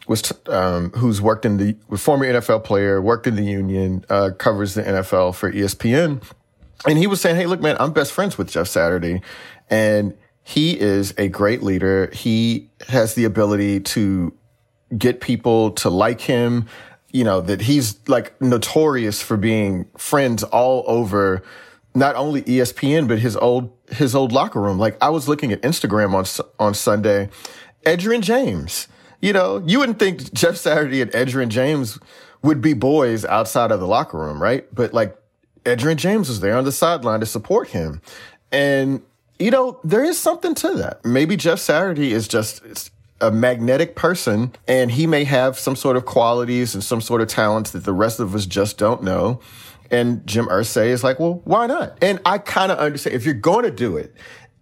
[0.07, 4.31] was t- um, who's worked in the former NFL player, worked in the union, uh,
[4.39, 6.23] covers the NFL for ESPN,
[6.87, 9.23] and he was saying, "Hey, look, man, I'm best friends with Jeff Saturday,
[9.69, 12.09] and he is a great leader.
[12.13, 14.33] He has the ability to
[14.97, 16.67] get people to like him."
[17.17, 21.43] You know, that he's like notorious for being friends all over
[21.95, 24.79] not only ESPN but his old his old locker room.
[24.79, 26.27] Like I was looking at Instagram on
[26.59, 27.31] on Sunday,
[27.85, 28.89] Edgerrin James.
[29.23, 31.99] You know, you wouldn't think Jeff Saturday and Edgerrin James
[32.43, 34.67] would be boys outside of the locker room, right?
[34.75, 35.17] But like
[35.65, 38.01] Edgerrin James was there on the sideline to support him.
[38.53, 39.03] And,
[39.39, 41.05] you know, there is something to that.
[41.05, 42.63] Maybe Jeff Saturday is just
[43.21, 47.29] a magnetic person and he may have some sort of qualities and some sort of
[47.29, 49.41] talents that the rest of us just don't know.
[49.91, 51.97] And Jim Irsay is like, well, why not?
[52.03, 54.15] And I kind of understand if you're going to do it,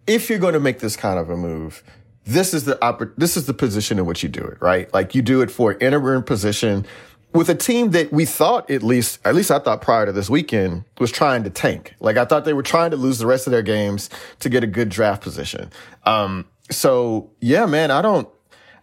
[0.07, 1.83] if you're going to make this kind of a move,
[2.25, 4.93] this is the oppor- this is the position in which you do it, right?
[4.95, 6.87] Like you do it for an interim position
[7.33, 10.31] with a team that we thought at least at least I thought prior to this
[10.31, 11.95] weekend was trying to tank.
[12.01, 14.09] Like I thought they were trying to lose the rest of their games
[14.41, 15.71] to get a good draft position.
[16.05, 18.29] Um, so yeah, man, I don't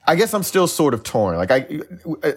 [0.05, 1.37] I guess I'm still sort of torn.
[1.37, 1.67] Like I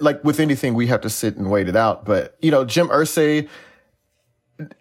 [0.00, 2.88] like with anything we have to sit and wait it out, but you know, Jim
[2.88, 3.48] Irsay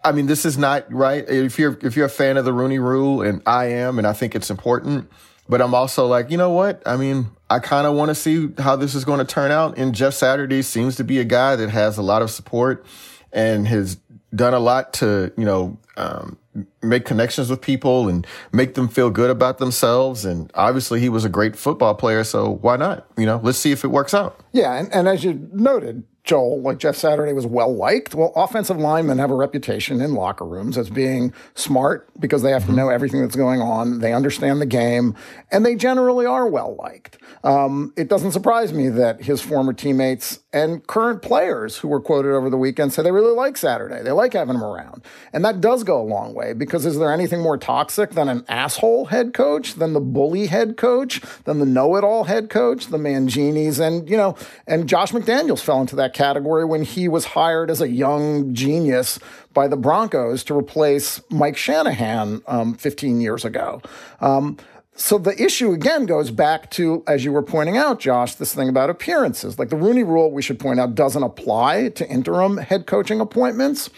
[0.04, 1.28] I mean, this is not right.
[1.28, 4.13] If you're if you're a fan of the Rooney Rule, and I am, and I
[4.13, 5.10] think it's important,
[5.50, 6.82] but I'm also like, you know what?
[6.86, 9.78] I mean, I kind of want to see how this is going to turn out.
[9.78, 12.86] And Jeff Saturday seems to be a guy that has a lot of support
[13.32, 13.98] and has
[14.36, 16.38] done a lot to, you know, um,
[16.82, 20.26] make connections with people and make them feel good about themselves.
[20.26, 23.08] And obviously, he was a great football player, so why not?
[23.17, 24.39] You know, let's see if it works out.
[24.52, 28.15] Yeah, and, and as you noted, Joel, like Jeff Saturday was well liked.
[28.15, 32.63] Well, offensive linemen have a reputation in locker rooms as being smart because they have
[32.63, 32.72] mm-hmm.
[32.72, 34.00] to know everything that's going on.
[34.00, 35.15] They understand the game,
[35.52, 37.17] and they generally are well liked.
[37.43, 42.31] Um, it doesn't surprise me that his former teammates and current players who were quoted
[42.31, 44.03] over the weekend said they really like Saturday.
[44.03, 45.03] They like having him around.
[45.33, 48.45] And that does go a long way because is there anything more toxic than an
[48.47, 52.87] asshole head coach, than the bully head coach, than the know it all head coach,
[52.87, 53.79] the Manginis?
[53.79, 54.37] And, you know,
[54.67, 59.17] and Josh McDaniels fell into that category when he was hired as a young genius
[59.53, 63.81] by the Broncos to replace Mike Shanahan um, 15 years ago.
[64.21, 64.57] Um,
[64.95, 68.69] so the issue again goes back to, as you were pointing out, Josh, this thing
[68.69, 69.58] about appearances.
[69.58, 73.89] Like the Rooney rule, we should point out, doesn't apply to interim head coaching appointments,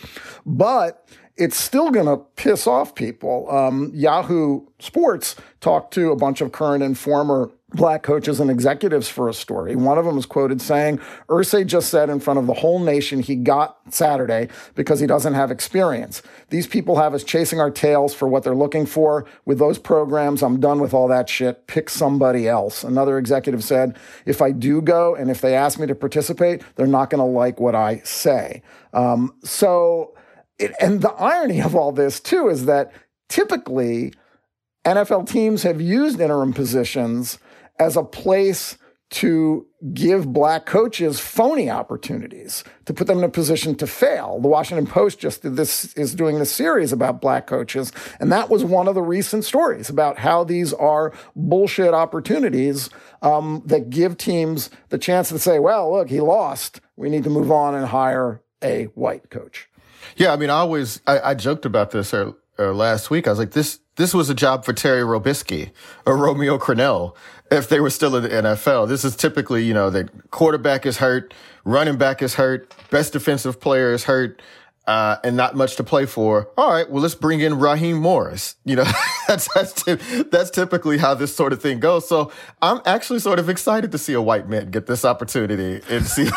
[0.46, 3.52] but it's still going to piss off people.
[3.52, 9.10] Um, Yahoo Sports talked to a bunch of current and former black coaches and executives
[9.10, 9.76] for a story.
[9.76, 13.22] One of them was quoted saying, Irsay just said in front of the whole nation
[13.22, 16.22] he got Saturday because he doesn't have experience.
[16.50, 19.26] These people have us chasing our tails for what they're looking for.
[19.46, 21.66] With those programs, I'm done with all that shit.
[21.66, 22.84] Pick somebody else.
[22.84, 26.86] Another executive said, if I do go and if they ask me to participate, they're
[26.86, 28.62] not going to like what I say.
[28.94, 30.14] Um, so,
[30.60, 32.94] it, and the irony of all this too is that
[33.28, 34.14] typically
[34.86, 37.40] NFL teams have used interim positions
[37.80, 38.78] as a place
[39.12, 44.40] to give black coaches phony opportunities to put them in a position to fail.
[44.42, 48.50] The Washington Post just did this is doing this series about black coaches and that
[48.50, 52.90] was one of the recent stories about how these are bullshit opportunities
[53.22, 56.82] um, that give teams the chance to say, well, look, he lost.
[56.96, 59.70] We need to move on and hire a white coach.
[60.18, 63.28] Yeah, I mean, I always I, I joked about this uh, uh, last week.
[63.28, 65.72] I was like, this this was a job for Terry Robiskie
[66.06, 67.16] or Romeo Crennel
[67.52, 68.88] if they were still in the NFL.
[68.88, 73.60] This is typically, you know, the quarterback is hurt, running back is hurt, best defensive
[73.60, 74.42] player is hurt,
[74.88, 76.50] uh, and not much to play for.
[76.58, 78.56] All right, well, let's bring in Raheem Morris.
[78.66, 78.86] You know,
[79.28, 79.84] that's that's
[80.30, 82.08] that's typically how this sort of thing goes.
[82.08, 86.06] So I'm actually sort of excited to see a white man get this opportunity and
[86.06, 86.30] see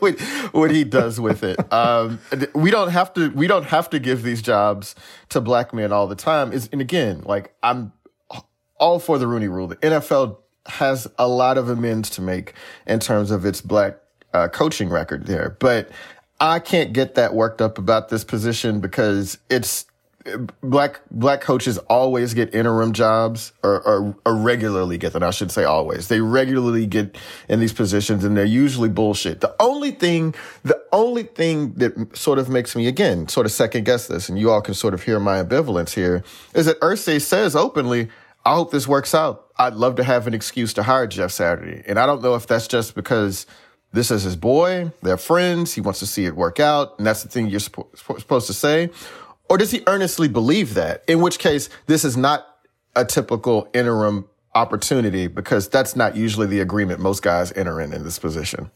[0.00, 0.20] what,
[0.52, 1.72] what, he does with it.
[1.72, 2.20] Um,
[2.54, 4.94] we don't have to we don't have to give these jobs
[5.30, 6.52] to black men all the time.
[6.52, 7.92] Is and again, like I'm
[8.78, 9.66] all for the Rooney Rule.
[9.66, 12.52] The NFL has a lot of amends to make
[12.86, 13.96] in terms of its black
[14.34, 15.90] uh, coaching record there, but
[16.40, 19.86] I can't get that worked up about this position because it's
[20.62, 25.22] black black coaches always get interim jobs or, or, or, regularly get them.
[25.22, 26.08] I should say always.
[26.08, 27.16] They regularly get
[27.48, 29.40] in these positions and they're usually bullshit.
[29.40, 33.84] The only thing, the only thing that sort of makes me again sort of second
[33.84, 36.22] guess this, and you all can sort of hear my ambivalence here,
[36.54, 38.08] is that Irsay says openly,
[38.44, 39.46] "I hope this works out.
[39.56, 42.46] I'd love to have an excuse to hire Jeff Saturday," and I don't know if
[42.46, 43.46] that's just because
[43.92, 44.92] this is his boy.
[45.02, 45.74] They're friends.
[45.74, 46.98] He wants to see it work out.
[46.98, 48.90] And that's the thing you're suppo- supposed to say.
[49.48, 51.02] Or does he earnestly believe that?
[51.08, 52.46] In which case, this is not
[52.94, 58.04] a typical interim opportunity because that's not usually the agreement most guys enter in in
[58.04, 58.70] this position.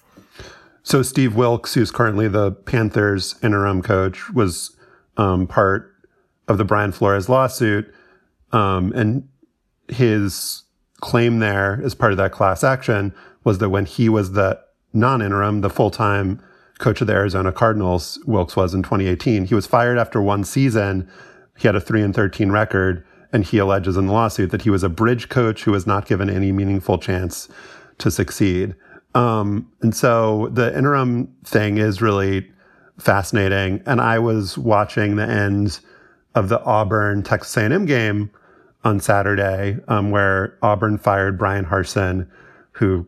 [0.82, 4.76] So Steve Wilks, who's currently the Panthers interim coach, was
[5.16, 5.94] um, part
[6.48, 7.92] of the Brian Flores lawsuit.
[8.52, 9.28] Um, and
[9.88, 10.62] his
[11.00, 14.60] claim there as part of that class action was that when he was the
[14.92, 16.42] non-interim, the full-time
[16.78, 19.46] coach of the Arizona Cardinals, Wilks was in 2018.
[19.46, 21.08] He was fired after one season.
[21.56, 24.70] He had a 3 and 13 record and he alleges in the lawsuit that he
[24.70, 27.48] was a bridge coach who was not given any meaningful chance
[27.98, 28.74] to succeed.
[29.14, 32.50] Um, and so the interim thing is really
[32.98, 33.82] fascinating.
[33.86, 35.80] And I was watching the end
[36.34, 38.30] of the Auburn Texas A&M game
[38.84, 42.26] on Saturday, um, where Auburn fired Bryan Harsin,
[42.72, 43.06] who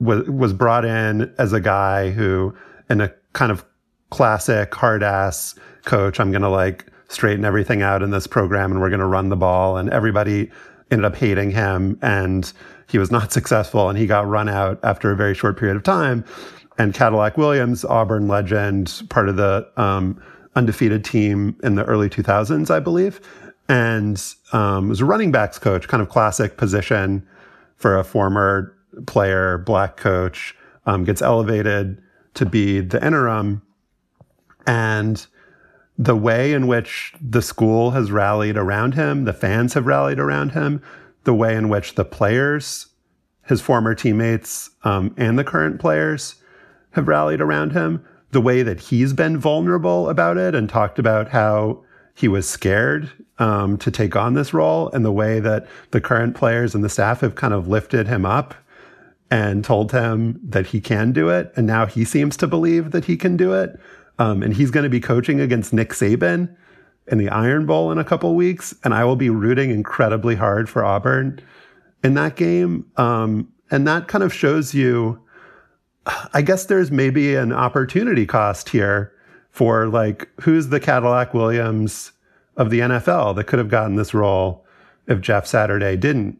[0.00, 2.54] was was brought in as a guy who,
[2.88, 3.64] in a kind of
[4.10, 8.90] classic hard ass coach, I'm gonna like straighten everything out in this program and we're
[8.90, 9.76] gonna run the ball.
[9.76, 10.50] And everybody
[10.90, 12.52] ended up hating him and
[12.88, 15.82] he was not successful and he got run out after a very short period of
[15.82, 16.24] time.
[16.78, 20.20] And Cadillac Williams, Auburn legend, part of the um,
[20.56, 23.20] undefeated team in the early 2000s, I believe,
[23.68, 24.22] and
[24.52, 27.26] um, was a running backs coach, kind of classic position
[27.76, 28.75] for a former
[29.06, 30.54] player, black coach,
[30.86, 32.00] um, gets elevated
[32.34, 33.62] to be the interim.
[34.66, 35.26] And
[35.98, 40.52] the way in which the school has rallied around him, the fans have rallied around
[40.52, 40.82] him,
[41.24, 42.88] the way in which the players,
[43.46, 46.36] his former teammates, um, and the current players
[46.92, 51.28] have rallied around him, the way that he's been vulnerable about it and talked about
[51.28, 51.82] how
[52.14, 56.34] he was scared um, to take on this role, and the way that the current
[56.34, 58.54] players and the staff have kind of lifted him up
[59.30, 61.52] and told him that he can do it.
[61.56, 63.78] And now he seems to believe that he can do it.
[64.18, 66.54] Um, and he's going to be coaching against Nick Saban
[67.08, 68.74] in the Iron Bowl in a couple weeks.
[68.84, 71.40] And I will be rooting incredibly hard for Auburn
[72.02, 72.86] in that game.
[72.96, 75.20] Um, and that kind of shows you,
[76.32, 79.12] I guess there's maybe an opportunity cost here
[79.50, 82.12] for like, who's the Cadillac Williams
[82.56, 84.64] of the NFL that could have gotten this role
[85.08, 86.38] if Jeff Saturday didn't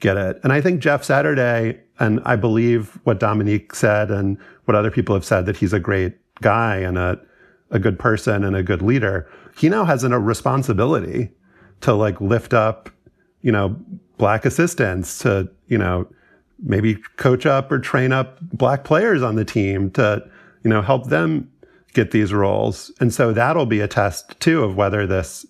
[0.00, 0.40] get it.
[0.42, 5.14] And I think Jeff Saturday and I believe what Dominique said and what other people
[5.14, 7.18] have said that he's a great guy and a,
[7.70, 9.28] a good person and a good leader.
[9.56, 11.30] He now has a responsibility
[11.80, 12.90] to like lift up,
[13.42, 13.76] you know,
[14.18, 16.06] black assistants to, you know,
[16.58, 20.22] maybe coach up or train up black players on the team to,
[20.62, 21.50] you know, help them
[21.92, 22.92] get these roles.
[23.00, 25.46] And so that'll be a test too of whether this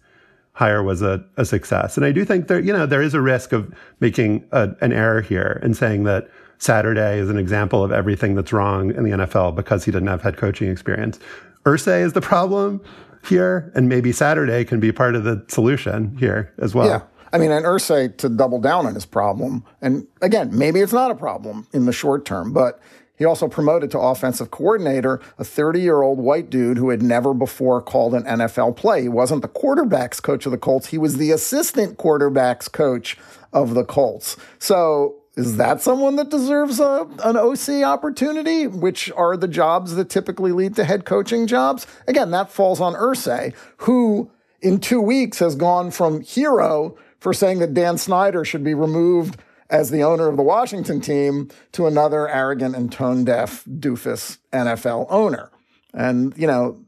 [0.56, 1.98] hire was a, a success.
[1.98, 4.90] And I do think there, you know, there is a risk of making a, an
[4.90, 9.10] error here and saying that Saturday is an example of everything that's wrong in the
[9.10, 11.20] NFL because he didn't have head coaching experience.
[11.66, 12.80] Irsay is the problem
[13.28, 16.86] here, and maybe Saturday can be part of the solution here as well.
[16.86, 17.02] Yeah.
[17.34, 21.10] I mean, and Irsay to double down on his problem, and again, maybe it's not
[21.10, 22.80] a problem in the short term, but
[23.16, 27.34] he also promoted to offensive coordinator a 30 year old white dude who had never
[27.34, 29.02] before called an NFL play.
[29.02, 33.16] He wasn't the quarterbacks coach of the Colts, he was the assistant quarterbacks coach
[33.52, 34.36] of the Colts.
[34.58, 40.08] So, is that someone that deserves a, an OC opportunity, which are the jobs that
[40.08, 41.86] typically lead to head coaching jobs?
[42.08, 44.30] Again, that falls on Irsay, who
[44.62, 49.36] in two weeks has gone from hero for saying that Dan Snyder should be removed
[49.70, 55.06] as the owner of the Washington team to another arrogant and tone deaf doofus NFL
[55.10, 55.50] owner.
[55.92, 56.78] And, you know,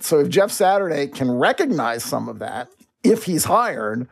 [0.00, 2.68] so if Jeff Saturday can recognize some of that,
[3.02, 4.08] if he's hired,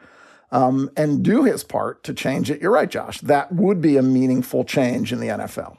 [0.53, 3.21] um, and do his part to change it, you're right, Josh.
[3.21, 5.77] That would be a meaningful change in the NFL.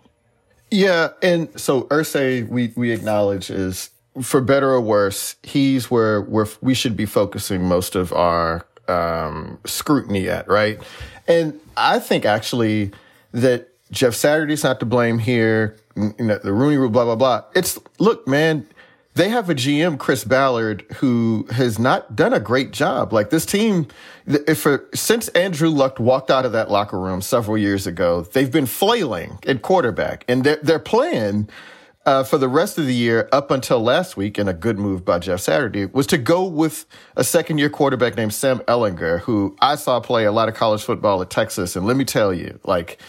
[0.70, 3.90] Yeah, and so Irsay, we we acknowledge is
[4.22, 9.60] for better or worse, he's where where we should be focusing most of our um,
[9.66, 10.80] scrutiny at, right?
[11.28, 12.91] And I think actually
[13.32, 15.78] that Jeff Saturday's not to blame here.
[15.95, 17.43] You know, the Rooney Rule, blah blah blah.
[17.55, 18.67] It's look, man.
[19.13, 23.11] They have a GM, Chris Ballard, who has not done a great job.
[23.11, 23.88] Like this team,
[24.26, 28.65] if since Andrew Luck walked out of that locker room several years ago, they've been
[28.65, 31.49] flailing at quarterback, and their their plan
[32.06, 35.06] uh, for the rest of the year, up until last week, and a good move
[35.06, 36.86] by Jeff Saturday, was to go with
[37.16, 40.84] a second year quarterback named Sam Ehlinger, who I saw play a lot of college
[40.84, 41.76] football at Texas.
[41.76, 42.99] And let me tell you, like,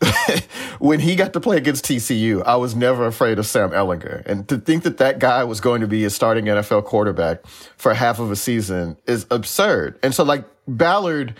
[0.78, 4.26] when he got to play against TCU, I was never afraid of Sam Ehlinger.
[4.26, 7.46] And to think that that guy was going to be a starting NFL quarterback
[7.76, 9.98] for half of a season is absurd.
[10.02, 11.34] And so, like, Ballard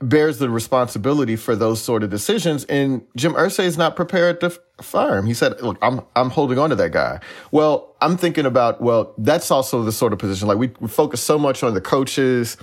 [0.00, 2.64] bears the responsibility for those sort of decisions.
[2.64, 4.50] And Jim Irsay is not prepared to
[4.82, 5.26] fire him.
[5.26, 7.20] He said, look, I'm, I'm holding on to that guy.
[7.50, 11.22] Well, I'm thinking about, well, that's also the sort of position, like we, we focus
[11.22, 12.58] so much on the coaches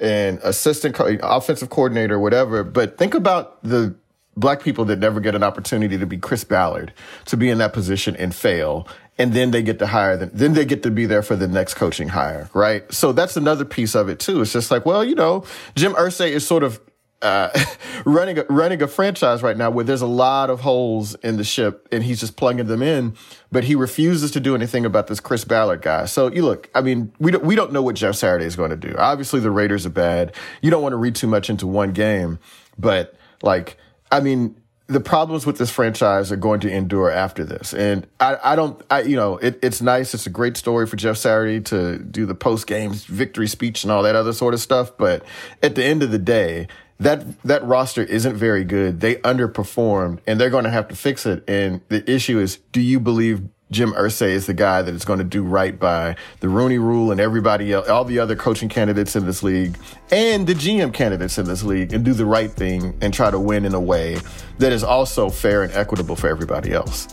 [0.00, 2.64] and assistant co- offensive coordinator, whatever.
[2.64, 3.94] But think about the
[4.36, 6.92] black people that never get an opportunity to be Chris Ballard,
[7.26, 8.88] to be in that position and fail.
[9.18, 10.30] And then they get to hire them.
[10.32, 12.90] Then they get to be there for the next coaching hire, right?
[12.92, 14.40] So that's another piece of it too.
[14.40, 15.44] It's just like, well, you know,
[15.74, 16.80] Jim Irsay is sort of
[17.22, 17.50] uh,
[18.04, 21.44] running a, running a franchise right now where there's a lot of holes in the
[21.44, 23.14] ship and he's just plugging them in,
[23.50, 26.04] but he refuses to do anything about this Chris Ballard guy.
[26.04, 28.70] So you look, I mean, we don't, we don't know what Jeff Saturday is going
[28.70, 28.94] to do.
[28.98, 30.34] Obviously the Raiders are bad.
[30.60, 32.38] You don't want to read too much into one game,
[32.76, 33.78] but like,
[34.10, 34.56] I mean,
[34.92, 37.72] the problems with this franchise are going to endure after this.
[37.72, 40.14] And I, I don't, I, you know, it, it's nice.
[40.14, 43.92] It's a great story for Jeff Saturday to do the post game victory speech and
[43.92, 44.96] all that other sort of stuff.
[44.96, 45.24] But
[45.62, 46.68] at the end of the day,
[47.00, 49.00] that, that roster isn't very good.
[49.00, 51.42] They underperformed and they're going to have to fix it.
[51.48, 53.42] And the issue is, do you believe
[53.72, 57.10] Jim Irsay is the guy that is going to do right by the Rooney Rule
[57.10, 59.78] and everybody else, all the other coaching candidates in this league
[60.10, 63.40] and the GM candidates in this league and do the right thing and try to
[63.40, 64.18] win in a way
[64.58, 67.08] that is also fair and equitable for everybody else.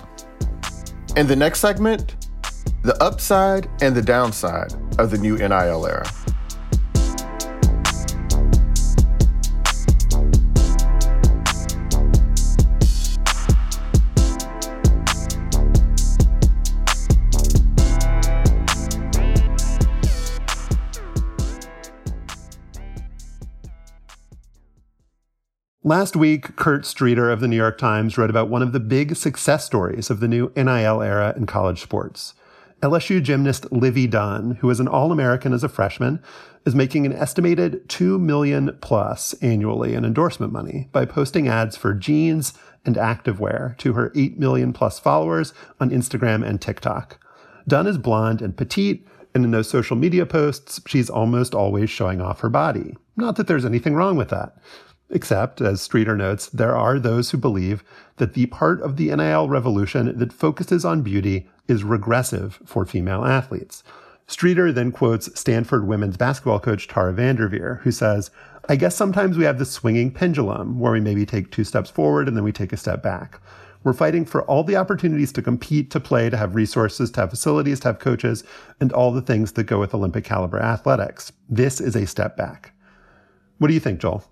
[1.16, 2.28] In the next segment,
[2.84, 6.06] the upside and the downside of the new NIL era.
[25.86, 29.16] Last week, Kurt Streeter of the New York Times wrote about one of the big
[29.16, 32.34] success stories of the new NIL era in college sports.
[32.82, 36.22] LSU gymnast Livvy Dunne, who was an All-American as a freshman,
[36.66, 41.94] is making an estimated 2 million plus annually in endorsement money by posting ads for
[41.94, 42.54] jeans
[42.86, 47.26] and activewear to her 8 million plus followers on Instagram and TikTok.
[47.70, 52.20] Dunne is blonde and petite, and in those social media posts, she's almost always showing
[52.20, 52.98] off her body.
[53.16, 54.58] Not that there's anything wrong with that.
[55.10, 57.84] Except, as Streeter notes, there are those who believe
[58.18, 63.26] that the part of the NIL revolution that focuses on beauty is regressive for female
[63.26, 63.84] athletes.
[64.28, 68.30] Streeter then quotes Stanford women's basketball coach Tara Vanderveer, who says,
[68.68, 72.28] I guess sometimes we have this swinging pendulum where we maybe take two steps forward
[72.28, 73.42] and then we take a step back.
[73.84, 77.32] We're fighting for all the opportunities to compete, to play, to have resources, to have
[77.32, 78.44] facilities, to have coaches,
[78.80, 81.32] and all the things that go with Olympic caliber athletics.
[81.48, 82.74] This is a step back.
[83.58, 84.24] What do you think, Joel?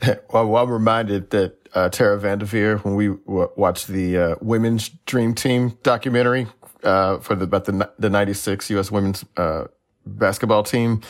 [0.32, 5.34] Well, I'm reminded that uh, Tara Vanderveer, when we w- watched the uh, Women's Dream
[5.34, 6.46] Team documentary
[6.82, 8.90] uh, for the, about the, the 96 U.S.
[8.90, 9.64] women's uh,
[10.06, 11.02] basketball team,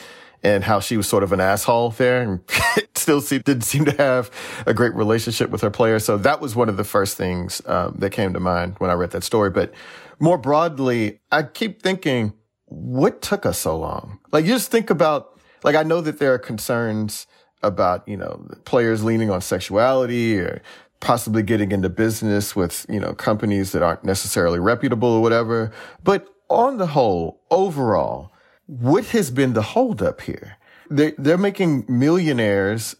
[0.42, 2.40] and how she was sort of an asshole there and
[2.94, 4.30] still didn't seem to have
[4.66, 6.04] a great relationship with her players.
[6.04, 8.94] So that was one of the first things um, that came to mind when I
[8.94, 9.50] read that story.
[9.50, 9.72] But
[10.18, 12.32] more broadly, I keep thinking,
[12.66, 14.18] what took us so long?
[14.32, 17.26] Like, you just think about, like, I know that there are concerns
[17.62, 20.62] about, you know, players leaning on sexuality or
[21.00, 25.72] possibly getting into business with, you know, companies that aren't necessarily reputable or whatever.
[26.02, 28.32] But on the whole, overall,
[28.66, 30.56] what has been the holdup here?
[30.88, 32.96] They're, they're making millionaires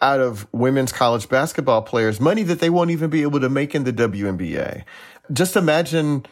[0.00, 3.74] out of women's college basketball players money that they won't even be able to make
[3.74, 4.84] in the WNBA.
[5.32, 6.24] Just imagine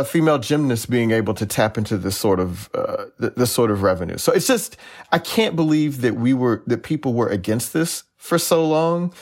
[0.00, 3.82] a female gymnast being able to tap into this sort of uh, this sort of
[3.82, 4.18] revenue.
[4.18, 4.76] So it's just
[5.12, 9.12] I can't believe that we were that people were against this for so long.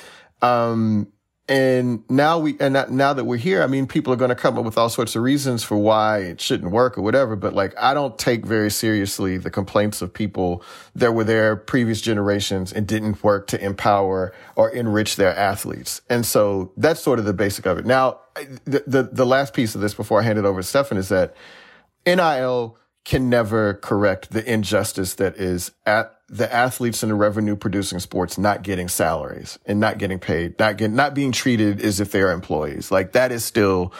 [0.42, 1.08] Um,
[1.46, 4.56] and now we, and now that we're here, I mean, people are going to come
[4.56, 7.36] up with all sorts of reasons for why it shouldn't work or whatever.
[7.36, 10.62] But like, I don't take very seriously the complaints of people
[10.94, 16.00] that were there previous generations and didn't work to empower or enrich their athletes.
[16.08, 17.84] And so that's sort of the basic of it.
[17.84, 18.20] Now,
[18.64, 21.10] the, the, the last piece of this before I hand it over to Stefan is
[21.10, 21.36] that
[22.06, 27.98] NIL can never correct the injustice that is at the athletes in the revenue producing
[27.98, 32.12] sports not getting salaries and not getting paid, not getting, not being treated as if
[32.12, 32.90] they are employees.
[32.90, 33.92] Like that is still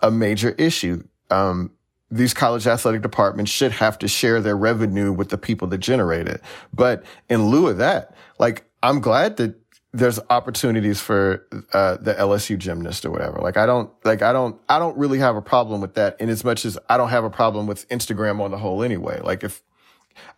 [0.00, 1.04] a major issue.
[1.30, 1.72] Um,
[2.10, 6.26] these college athletic departments should have to share their revenue with the people that generate
[6.26, 6.40] it.
[6.72, 9.54] But in lieu of that, like I'm glad that
[9.92, 13.38] there's opportunities for uh, the LSU gymnast or whatever.
[13.40, 16.28] Like I don't like I don't I don't really have a problem with that in
[16.28, 19.20] as much as I don't have a problem with Instagram on the whole anyway.
[19.20, 19.62] Like if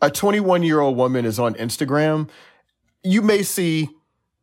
[0.01, 2.29] a 21 year old woman is on Instagram,
[3.03, 3.91] you may see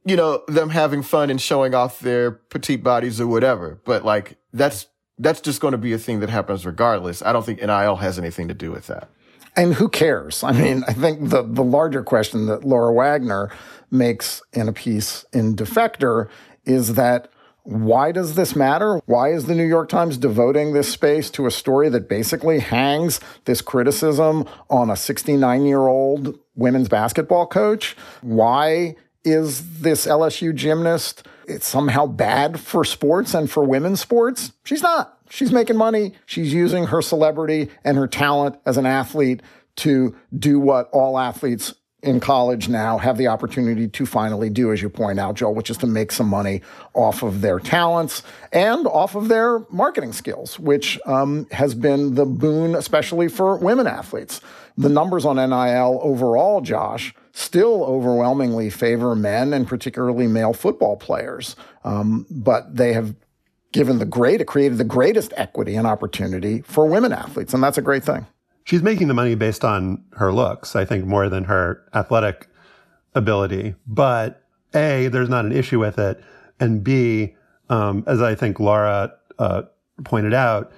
[0.05, 3.81] you know them having fun and showing off their petite bodies or whatever.
[3.83, 4.87] But like that's
[5.19, 7.21] that's just going to be a thing that happens regardless.
[7.21, 9.09] I don't think NIL has anything to do with that.
[9.55, 10.43] And who cares?
[10.43, 13.51] I mean, I think the the larger question that Laura Wagner
[13.91, 16.29] makes in a piece in Defector
[16.65, 17.29] is that
[17.67, 19.01] why does this matter?
[19.07, 23.19] Why is the New York Times devoting this space to a story that basically hangs
[23.43, 27.97] this criticism on a 69 year old women's basketball coach?
[28.21, 28.95] Why
[29.25, 34.53] is this LSU gymnast it's somehow bad for sports and for women's sports?
[34.63, 35.19] She's not.
[35.29, 36.13] She's making money.
[36.25, 39.41] She's using her celebrity and her talent as an athlete
[39.77, 41.73] to do what all athletes
[42.07, 45.69] in college now have the opportunity to finally do, as you point out, Joel, which
[45.69, 46.61] is to make some money
[46.93, 52.25] off of their talents and off of their marketing skills, which um, has been the
[52.25, 54.39] boon, especially for women athletes.
[54.77, 61.55] The numbers on NIL overall, Josh, still overwhelmingly favor men and particularly male football players.
[61.83, 63.15] Um, but they have
[63.73, 67.53] given the great, created the greatest equity and opportunity for women athletes.
[67.53, 68.25] And that's a great thing
[68.67, 72.47] she's making the money based on her looks, I think, more than her athletic
[73.15, 73.75] ability.
[73.87, 74.43] But
[74.75, 76.21] A, there's not an issue with it.
[76.59, 77.35] And B,
[77.69, 79.61] um, as I think Laura uh,
[80.03, 80.73] pointed out,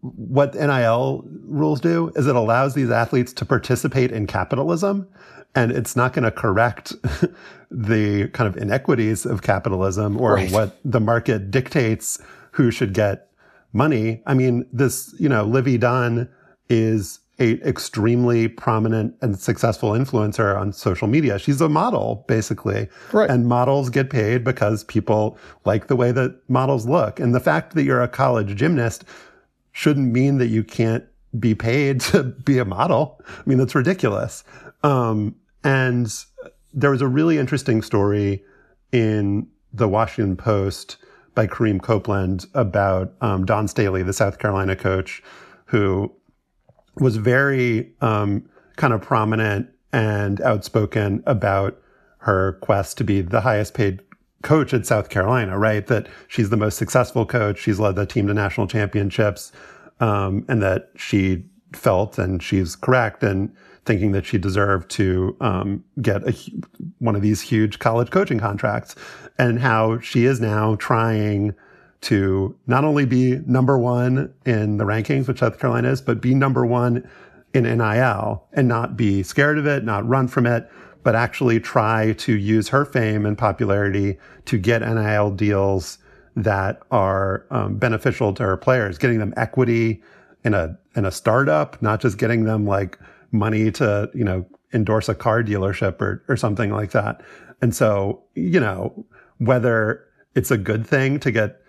[0.00, 5.08] what NIL rules do is it allows these athletes to participate in capitalism
[5.54, 6.92] and it's not going to correct
[7.70, 10.50] the kind of inequities of capitalism or right.
[10.50, 12.20] what the market dictates
[12.52, 13.30] who should get
[13.72, 14.22] money.
[14.26, 16.28] I mean, this, you know, Livvy Dunne
[16.68, 21.38] is a extremely prominent and successful influencer on social media.
[21.38, 22.88] She's a model, basically.
[23.12, 23.28] Right.
[23.28, 27.20] And models get paid because people like the way that models look.
[27.20, 29.04] And the fact that you're a college gymnast
[29.72, 31.04] shouldn't mean that you can't
[31.38, 33.20] be paid to be a model.
[33.28, 34.42] I mean, that's ridiculous.
[34.82, 36.12] Um, and
[36.72, 38.42] there was a really interesting story
[38.92, 40.96] in the Washington Post
[41.34, 45.22] by Kareem Copeland about um, Dawn Staley, the South Carolina coach,
[45.66, 46.10] who
[46.98, 51.80] was very um, kind of prominent and outspoken about
[52.18, 54.00] her quest to be the highest paid
[54.42, 55.86] coach at South Carolina, right?
[55.86, 57.58] That she's the most successful coach.
[57.58, 59.52] She's led the team to national championships,
[60.00, 63.52] um, and that she felt, and she's correct in
[63.84, 66.34] thinking that she deserved to um, get a,
[66.98, 68.94] one of these huge college coaching contracts,
[69.38, 71.54] and how she is now trying
[72.02, 76.34] to not only be number one in the rankings, which South Carolina is, but be
[76.34, 77.08] number one
[77.54, 80.70] in NIL and not be scared of it, not run from it,
[81.02, 85.98] but actually try to use her fame and popularity to get NIL deals
[86.34, 90.02] that are um, beneficial to her players, getting them equity
[90.44, 92.98] in a in a startup, not just getting them like
[93.32, 97.22] money to you know endorse a car dealership or or something like that.
[97.62, 99.06] And so you know
[99.38, 101.60] whether it's a good thing to get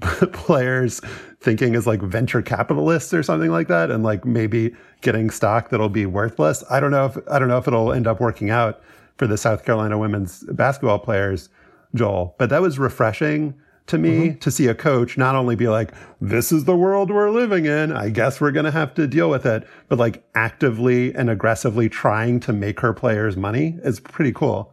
[0.32, 1.00] players
[1.40, 5.88] thinking as like venture capitalists or something like that and like maybe getting stock that'll
[5.88, 6.64] be worthless.
[6.70, 8.80] I don't know if I don't know if it'll end up working out
[9.16, 11.48] for the South Carolina women's basketball players,
[11.94, 13.54] Joel, but that was refreshing
[13.86, 14.38] to me mm-hmm.
[14.38, 17.92] to see a coach not only be like this is the world we're living in,
[17.92, 21.88] I guess we're going to have to deal with it, but like actively and aggressively
[21.88, 24.72] trying to make her players money is pretty cool.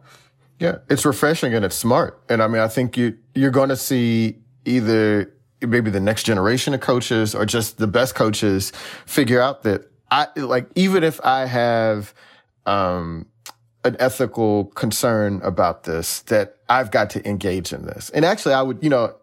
[0.58, 2.20] Yeah, it's refreshing and it's smart.
[2.28, 6.74] And I mean, I think you you're going to see either maybe the next generation
[6.74, 8.70] of coaches or just the best coaches
[9.06, 12.14] figure out that I like even if I have
[12.66, 13.26] um
[13.84, 18.08] an ethical concern about this that I've got to engage in this.
[18.10, 19.14] And actually, I would, you know,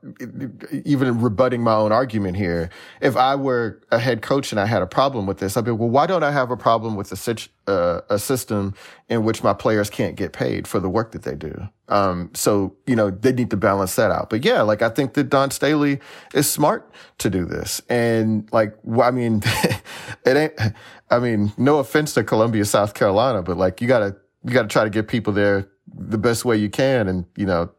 [0.85, 2.69] even rebutting my own argument here,
[3.01, 5.71] if I were a head coach and I had a problem with this, I'd be,
[5.71, 7.37] well, why don't I have a problem with a,
[7.67, 8.75] uh, a system
[9.09, 11.67] in which my players can't get paid for the work that they do?
[11.87, 14.29] Um, so, you know, they need to balance that out.
[14.29, 15.99] But yeah, like I think that Dawn Staley
[16.35, 17.81] is smart to do this.
[17.89, 19.41] And like, I mean,
[20.25, 20.53] it ain't,
[21.09, 24.67] I mean, no offense to Columbia, South Carolina, but like you gotta, you got to
[24.67, 27.07] try to get people there the best way you can.
[27.07, 27.69] And, you know,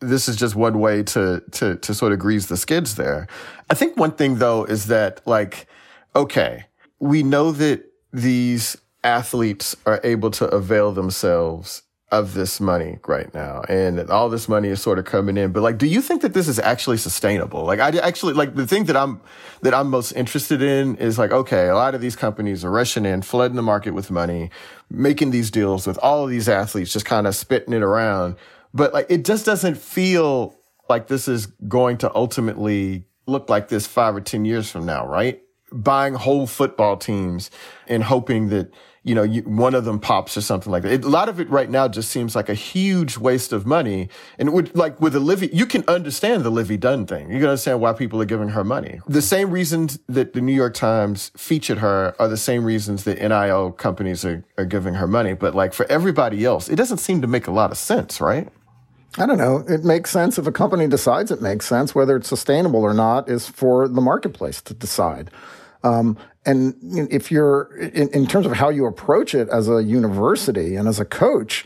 [0.00, 3.26] this is just one way to, to, to sort of grease the skids there.
[3.68, 5.66] I think one thing though is that like,
[6.14, 6.64] okay,
[6.98, 13.62] we know that these athletes are able to avail themselves of this money right now
[13.68, 15.52] and all this money is sort of coming in.
[15.52, 17.64] But like do you think that this is actually sustainable?
[17.64, 19.20] Like i actually like the thing that i'm
[19.62, 23.04] that i'm most interested in is like okay a lot of these companies are rushing
[23.06, 24.50] in flooding the market with money
[24.90, 28.36] making these deals with all of these athletes just kind of spitting it around.
[28.74, 30.56] But like it just doesn't feel
[30.88, 35.06] like this is going to ultimately look like this five or 10 years from now,
[35.06, 35.40] right?
[35.72, 37.50] Buying whole football teams
[37.86, 38.72] and hoping that,
[39.02, 40.92] you know, you, one of them pops or something like that.
[40.92, 44.10] It, a lot of it right now just seems like a huge waste of money.
[44.38, 47.30] And would like with Olivia, you can understand the Livvy Dunne thing.
[47.30, 49.00] You can understand why people are giving her money.
[49.06, 53.18] The same reasons that the New York Times featured her are the same reasons that
[53.18, 55.32] NIL companies are, are giving her money.
[55.32, 58.48] But like for everybody else, it doesn't seem to make a lot of sense, right?
[59.18, 59.64] I don't know.
[59.66, 61.94] It makes sense if a company decides it makes sense.
[61.94, 65.30] Whether it's sustainable or not is for the marketplace to decide.
[65.82, 66.74] Um, and
[67.10, 70.98] if you're in, in, terms of how you approach it as a university and as
[70.98, 71.64] a coach,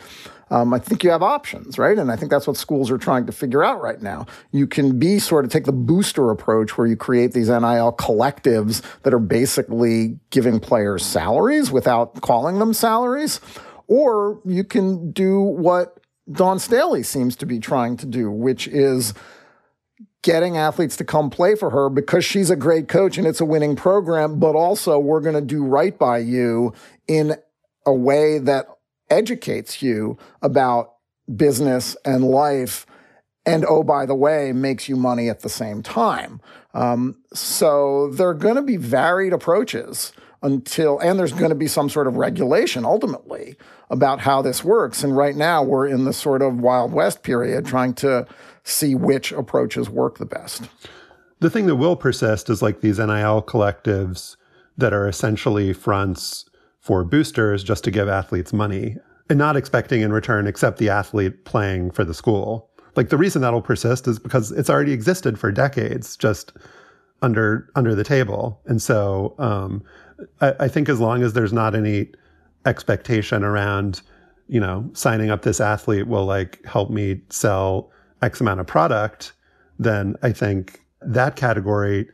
[0.51, 1.99] um, I think you have options, right?
[1.99, 4.27] And I think that's what schools are trying to figure out right now.
[4.53, 8.83] You can be sort of take the booster approach where you create these NIL collectives
[9.03, 13.41] that are basically giving players salaries without calling them salaries.
[13.87, 15.99] Or you can do what
[16.31, 19.15] Dawn Staley seems to be trying to do, which is
[20.25, 23.45] getting athletes to come play for her because she's a great coach and it's a
[23.45, 26.73] winning program, but also we're going to do right by you
[27.07, 27.37] in
[27.85, 28.67] a way that
[29.11, 30.95] educates you about
[31.37, 32.87] business and life.
[33.45, 36.41] And oh, by the way, makes you money at the same time.
[36.73, 41.67] Um, so there are going to be varied approaches until, and there's going to be
[41.67, 43.57] some sort of regulation ultimately
[43.91, 45.05] about how this works.
[45.05, 48.27] And right now we're in the sort of Wild West period trying to
[48.65, 50.69] see which approaches work the best.
[51.41, 54.37] The thing that will persist is like these NIL collectives
[54.77, 56.47] that are essentially fronts
[56.81, 58.97] for boosters just to give athletes money
[59.29, 62.71] and not expecting in return except the athlete playing for the school.
[62.97, 66.53] Like the reason that'll persist is because it's already existed for decades, just
[67.23, 68.61] under under the table.
[68.67, 69.83] And so um,
[70.41, 72.11] I, I think as long as there's not any
[72.67, 74.03] expectation around,
[74.47, 77.91] you know, signing up this athlete will like help me sell
[78.23, 79.33] X amount of product,
[79.79, 82.09] then I think that category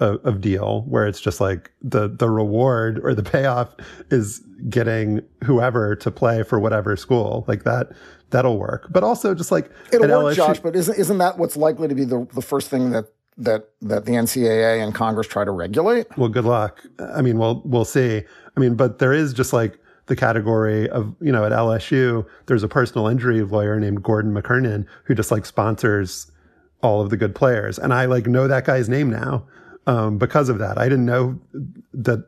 [0.00, 3.74] of, of, deal where it's just like the the reward or the payoff
[4.10, 7.92] is getting whoever to play for whatever school like that
[8.30, 8.88] that'll work.
[8.90, 10.58] But also just like it'll work, LSU, Josh.
[10.58, 13.06] But isn't isn't that what's likely to be the the first thing that
[13.38, 16.06] that that the NCAA and Congress try to regulate?
[16.18, 16.84] Well, good luck.
[16.98, 18.22] I mean, we'll we'll see.
[18.56, 22.62] I mean, but there is just like the category of you know at LSU, there's
[22.62, 26.30] a personal injury lawyer named Gordon McKernan who just like sponsors
[26.82, 29.46] all of the good players, and I like know that guy's name now
[29.86, 30.78] um, because of that.
[30.78, 31.40] I didn't know
[31.94, 32.26] that.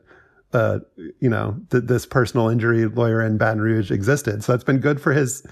[0.53, 0.79] Uh,
[1.18, 4.45] you know, that this personal injury lawyer in Baton Rouge existed.
[4.45, 5.45] So that's been good for his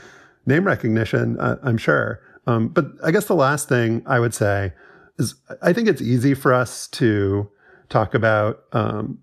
[0.47, 2.21] name recognition, uh, I'm sure.
[2.47, 4.73] Um, but I guess the last thing I would say
[5.19, 7.51] is I think it's easy for us to
[7.89, 9.19] talk about, um,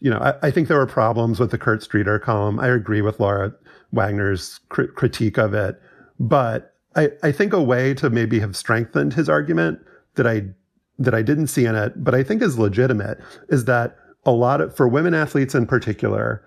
[0.00, 2.58] you know, I, I, think there were problems with the Kurt Streeter column.
[2.60, 3.54] I agree with Laura
[3.92, 5.80] Wagner's cr- critique of it,
[6.18, 9.80] but I, I think a way to maybe have strengthened his argument
[10.14, 10.44] that I
[10.98, 13.18] that I didn't see in it, but I think is legitimate,
[13.48, 16.44] is that a lot of for women athletes in particular,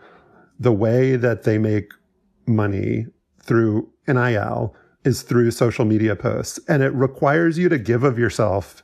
[0.59, 1.91] the way that they make
[2.45, 3.05] money
[3.41, 6.59] through NIL is through social media posts.
[6.67, 8.83] And it requires you to give of yourself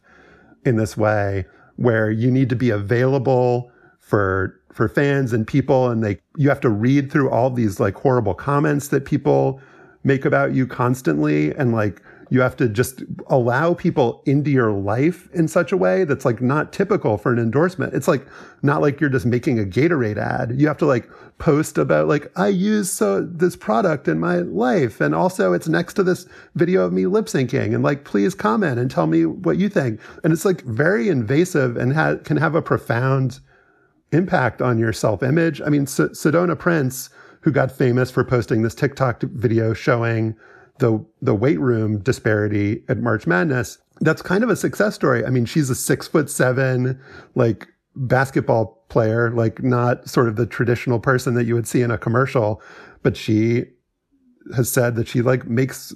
[0.65, 1.45] in this way
[1.75, 3.71] where you need to be available
[4.13, 7.95] for for fans and people and they you have to read through all these like
[7.95, 9.59] horrible comments that people
[10.03, 11.99] make about you constantly and like
[12.29, 16.41] you have to just allow people into your life in such a way that's like
[16.41, 17.95] not typical for an endorsement.
[17.95, 18.27] It's like
[18.61, 20.59] not like you're just making a Gatorade ad.
[20.59, 21.09] You have to like
[21.39, 25.95] post about like I use so this product in my life and also it's next
[25.95, 29.57] to this video of me lip syncing and like please comment and tell me what
[29.57, 29.99] you think.
[30.23, 33.39] And it's like very invasive and ha- can have a profound
[34.13, 35.61] impact on your self-image.
[35.61, 37.09] I mean, S- Sedona Prince
[37.43, 40.35] who got famous for posting this TikTok video showing
[40.79, 45.25] the the weight room disparity at March Madness, that's kind of a success story.
[45.25, 46.99] I mean, she's a six foot seven,
[47.35, 51.91] like basketball player, like not sort of the traditional person that you would see in
[51.91, 52.61] a commercial,
[53.03, 53.65] but she
[54.55, 55.93] has said that she like makes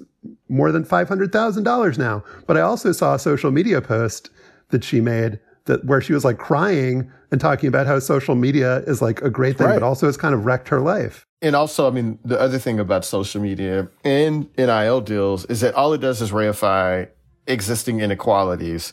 [0.48, 2.22] more than five hundred thousand dollars now.
[2.46, 4.30] But I also saw a social media post
[4.68, 8.78] that she made that where she was like crying and talking about how social media
[8.86, 9.74] is like a great thing, right.
[9.74, 11.24] but also has kind of wrecked her life.
[11.40, 15.74] And also, I mean, the other thing about social media and NIL deals is that
[15.74, 17.08] all it does is reify
[17.46, 18.92] existing inequalities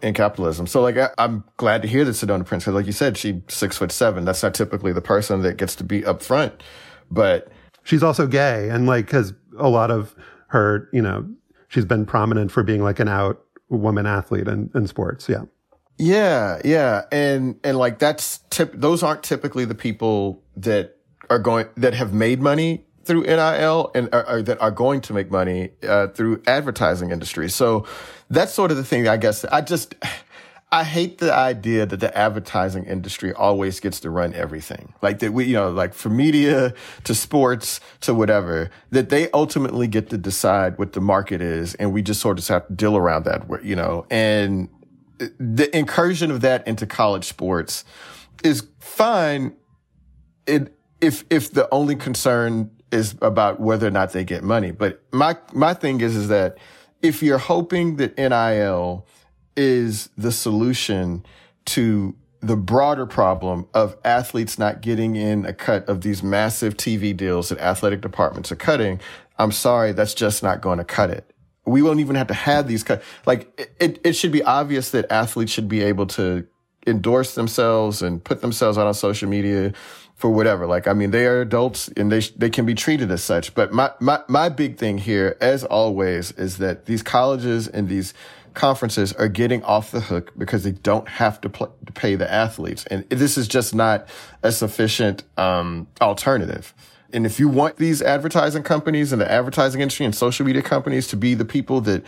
[0.00, 0.66] in capitalism.
[0.66, 3.34] So, like, I, am glad to hear that Sedona Prince, because like you said, she's
[3.48, 4.24] six foot seven.
[4.24, 6.62] That's not typically the person that gets to be up front,
[7.10, 7.48] but
[7.82, 10.14] she's also gay and like has a lot of
[10.48, 11.28] her, you know,
[11.68, 15.28] she's been prominent for being like an out woman athlete in, in sports.
[15.28, 15.42] Yeah.
[15.98, 18.72] Yeah, yeah, and and like that's tip.
[18.74, 20.96] Those aren't typically the people that
[21.30, 25.12] are going that have made money through NIL and or, or that are going to
[25.12, 27.48] make money uh, through advertising industry.
[27.48, 27.86] So
[28.28, 29.06] that's sort of the thing.
[29.06, 29.94] I guess I just
[30.74, 34.92] I hate the idea that the advertising industry always gets to run everything.
[35.02, 36.74] Like that we, you know, like from media
[37.04, 41.76] to sports to whatever, that they ultimately get to decide what the market is.
[41.76, 44.68] And we just sort of have to deal around that, you know, and
[45.18, 47.84] the incursion of that into college sports
[48.42, 49.54] is fine.
[50.46, 54.70] It, if, if the only concern is about whether or not they get money.
[54.70, 56.58] But my, my thing is, is that
[57.02, 59.06] if you're hoping that NIL
[59.56, 61.24] is the solution
[61.66, 67.16] to the broader problem of athletes not getting in a cut of these massive TV
[67.16, 69.00] deals that athletic departments are cutting.
[69.38, 71.33] I'm sorry, that's just not going to cut it.
[71.66, 73.02] We won't even have to have these cut.
[73.26, 76.46] Like it, it should be obvious that athletes should be able to
[76.86, 79.72] endorse themselves and put themselves out on social media
[80.16, 80.66] for whatever.
[80.66, 83.54] Like, I mean, they are adults and they, they can be treated as such.
[83.54, 88.14] But my, my, my big thing here, as always, is that these colleges and these
[88.54, 92.30] conferences are getting off the hook because they don't have to, pl- to pay the
[92.30, 92.86] athletes.
[92.86, 94.06] And this is just not
[94.42, 96.72] a sufficient um, alternative.
[97.14, 101.06] And if you want these advertising companies and the advertising industry and social media companies
[101.08, 102.02] to be the people that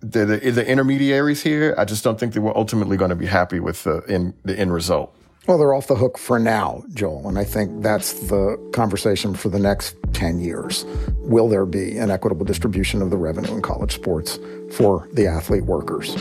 [0.00, 3.26] the, the, the intermediaries here, I just don't think that we're ultimately going to be
[3.26, 5.14] happy with the the end result.
[5.48, 9.48] Well, they're off the hook for now, Joel, and I think that's the conversation for
[9.48, 10.84] the next 10 years.
[11.20, 14.38] Will there be an equitable distribution of the revenue in college sports
[14.72, 16.14] for the athlete workers?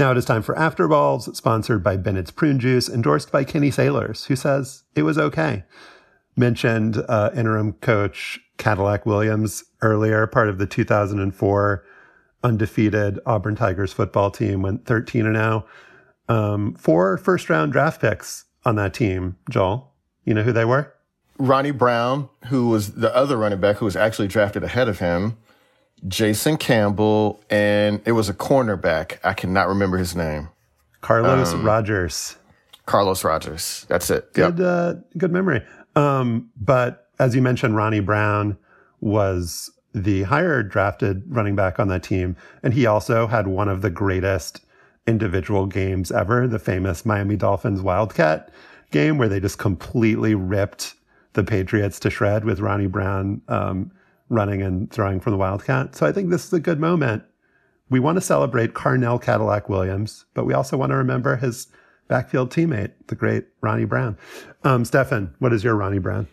[0.00, 3.70] Now it is time for After Balls, sponsored by Bennett's Prune Juice, endorsed by Kenny
[3.70, 5.64] Sailors, who says it was okay.
[6.34, 11.84] Mentioned uh, interim coach Cadillac Williams earlier, part of the 2004
[12.42, 15.66] undefeated Auburn Tigers football team, went 13 and 0.
[16.30, 19.36] Um, four first round draft picks on that team.
[19.50, 19.92] Joel,
[20.24, 20.94] you know who they were?
[21.36, 25.36] Ronnie Brown, who was the other running back who was actually drafted ahead of him.
[26.08, 29.18] Jason Campbell, and it was a cornerback.
[29.22, 30.48] I cannot remember his name.
[31.00, 32.36] Carlos um, Rogers.
[32.86, 33.86] Carlos Rogers.
[33.88, 34.28] That's it.
[34.36, 34.56] Yep.
[34.56, 35.62] Good, uh, good memory.
[35.96, 38.56] Um, but as you mentioned, Ronnie Brown
[39.00, 42.36] was the higher drafted running back on that team.
[42.62, 44.60] And he also had one of the greatest
[45.06, 48.50] individual games ever, the famous Miami Dolphins Wildcat
[48.90, 50.94] game, where they just completely ripped
[51.32, 53.92] the Patriots to shred with Ronnie Brown um,
[54.30, 55.94] running and throwing from the Wildcat.
[55.94, 57.24] So I think this is a good moment.
[57.90, 61.66] We want to celebrate Carnell Cadillac Williams, but we also want to remember his
[62.08, 64.16] backfield teammate, the great Ronnie Brown.
[64.64, 66.28] Um, Stefan, what is your Ronnie Brown?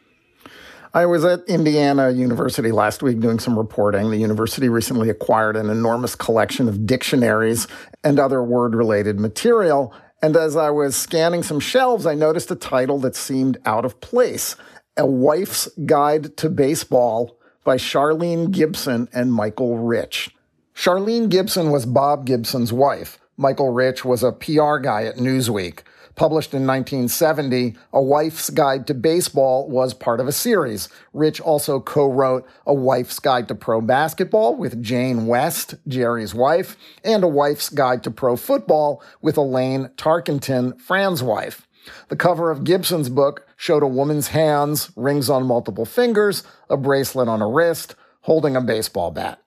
[0.93, 4.09] I was at Indiana University last week doing some reporting.
[4.09, 7.67] The university recently acquired an enormous collection of dictionaries
[8.03, 9.93] and other word related material.
[10.21, 13.99] And as I was scanning some shelves, I noticed a title that seemed out of
[14.01, 14.55] place
[14.95, 17.36] A Wife's Guide to Baseball
[17.67, 20.33] by Charlene Gibson and Michael Rich.
[20.73, 23.19] Charlene Gibson was Bob Gibson's wife.
[23.35, 25.79] Michael Rich was a PR guy at Newsweek.
[26.15, 30.87] Published in 1970, A Wife's Guide to Baseball was part of a series.
[31.11, 37.21] Rich also co-wrote A Wife's Guide to Pro Basketball with Jane West, Jerry's wife, and
[37.21, 41.67] A Wife's Guide to Pro Football with Elaine Tarkenton, Fran's wife.
[42.07, 47.27] The cover of Gibson's book showed a woman's hands, rings on multiple fingers, a bracelet
[47.27, 49.41] on a wrist, holding a baseball bat.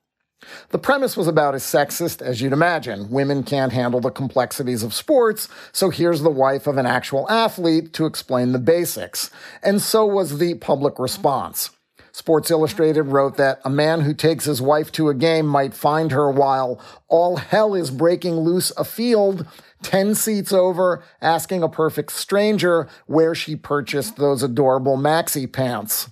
[0.69, 3.09] The premise was about as sexist as you'd imagine.
[3.09, 7.93] Women can't handle the complexities of sports, so here's the wife of an actual athlete
[7.93, 9.29] to explain the basics.
[9.63, 11.69] And so was the public response.
[12.11, 16.11] Sports Illustrated wrote that a man who takes his wife to a game might find
[16.11, 19.47] her while all hell is breaking loose afield
[19.83, 26.09] 10 seats over, asking a perfect stranger where she purchased those adorable maxi pants.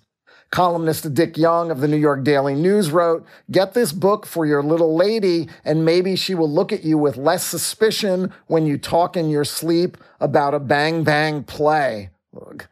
[0.51, 4.63] Columnist Dick Young of the New York Daily News wrote, Get this book for your
[4.63, 9.15] little lady, and maybe she will look at you with less suspicion when you talk
[9.15, 12.09] in your sleep about a bang bang play.
[12.36, 12.65] Ugh.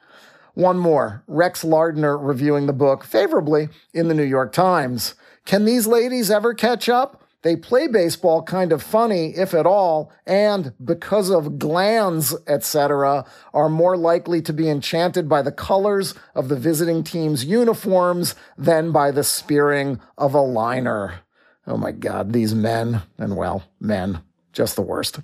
[0.55, 5.13] One more Rex Lardner reviewing the book favorably in the New York Times.
[5.45, 7.26] Can these ladies ever catch up?
[7.47, 13.23] They play baseball kind of funny, if at all, and because of glands, etc.,
[13.53, 18.91] are more likely to be enchanted by the colors of the visiting team's uniforms than
[18.91, 21.21] by the spearing of a liner.
[21.65, 24.19] Oh my God, these men, and well, men,
[24.51, 25.21] just the worst.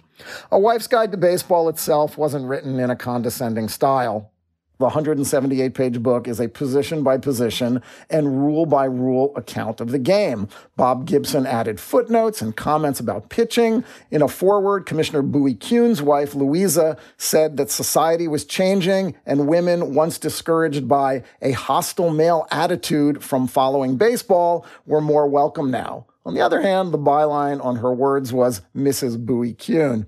[0.49, 4.31] A Wife's Guide to Baseball itself wasn't written in a condescending style.
[4.79, 9.91] The 178 page book is a position by position and rule by rule account of
[9.91, 10.47] the game.
[10.75, 13.83] Bob Gibson added footnotes and comments about pitching.
[14.09, 19.93] In a foreword, Commissioner Bowie Kuhn's wife, Louisa, said that society was changing and women,
[19.93, 26.07] once discouraged by a hostile male attitude from following baseball, were more welcome now.
[26.25, 29.23] On the other hand, the byline on her words was Mrs.
[29.23, 30.07] Bowie Kuhn.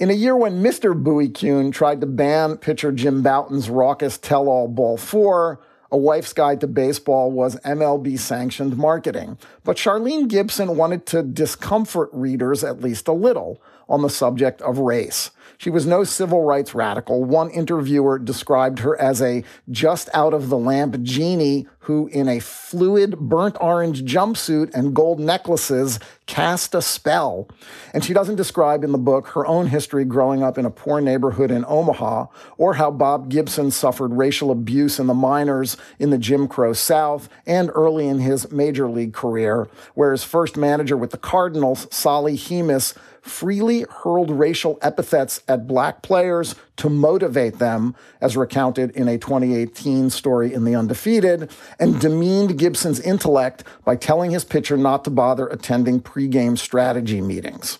[0.00, 0.94] In a year when Mr.
[0.94, 5.60] Bowie Kuhn tried to ban pitcher Jim Bouton's raucous tell all ball four,
[5.92, 9.36] a wife's guide to baseball was MLB sanctioned marketing.
[9.62, 14.78] But Charlene Gibson wanted to discomfort readers at least a little on the subject of
[14.78, 15.32] race.
[15.58, 17.22] She was no civil rights radical.
[17.22, 22.40] One interviewer described her as a just out of the lamp genie who, in a
[22.40, 27.48] fluid burnt orange jumpsuit and gold necklaces, cast a spell.
[27.94, 31.00] And she doesn't describe in the book her own history growing up in a poor
[31.00, 32.26] neighborhood in Omaha
[32.58, 37.28] or how Bob Gibson suffered racial abuse in the minors in the Jim Crow South
[37.46, 42.36] and early in his major league career, where his first manager with the Cardinals, Solly
[42.36, 49.18] Hemus, freely hurled racial epithets at black players to motivate them, as recounted in a
[49.18, 55.10] 2018 story in The Undefeated, and demeaned Gibson's intellect by telling his pitcher not to
[55.10, 57.78] bother attending pregame strategy meetings.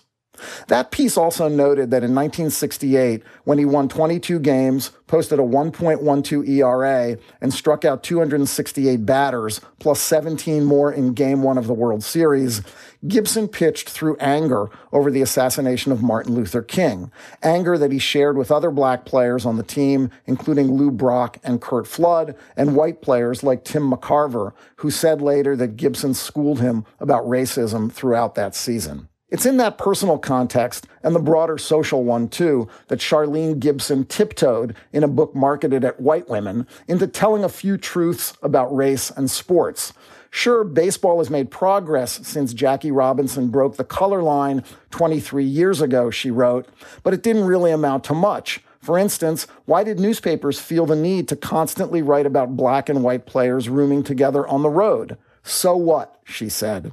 [0.67, 6.47] That piece also noted that in 1968, when he won 22 games, posted a 1.12
[6.47, 12.03] ERA, and struck out 268 batters, plus 17 more in Game 1 of the World
[12.03, 12.61] Series,
[13.07, 17.11] Gibson pitched through anger over the assassination of Martin Luther King,
[17.43, 21.61] anger that he shared with other black players on the team, including Lou Brock and
[21.61, 26.85] Curt Flood, and white players like Tim McCarver, who said later that Gibson schooled him
[26.99, 29.09] about racism throughout that season.
[29.31, 34.75] It's in that personal context and the broader social one, too, that Charlene Gibson tiptoed
[34.91, 39.31] in a book marketed at white women into telling a few truths about race and
[39.31, 39.93] sports.
[40.31, 46.09] Sure, baseball has made progress since Jackie Robinson broke the color line 23 years ago,
[46.09, 46.67] she wrote,
[47.03, 48.61] but it didn't really amount to much.
[48.81, 53.25] For instance, why did newspapers feel the need to constantly write about black and white
[53.25, 55.17] players rooming together on the road?
[55.43, 56.19] So what?
[56.25, 56.91] she said.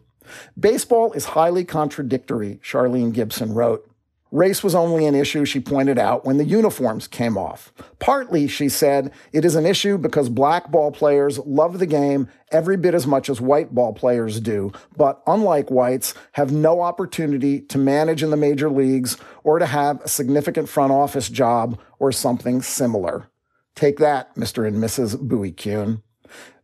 [0.58, 3.88] Baseball is highly contradictory, Charlene Gibson wrote.
[4.30, 7.72] Race was only an issue, she pointed out, when the uniforms came off.
[7.98, 12.76] Partly, she said, it is an issue because black ball players love the game every
[12.76, 17.78] bit as much as white ball players do, but unlike whites, have no opportunity to
[17.78, 22.60] manage in the major leagues or to have a significant front office job or something
[22.60, 23.30] similar.
[23.74, 24.66] Take that, Mr.
[24.66, 25.18] and Mrs.
[25.18, 26.02] Bowie Kuhn.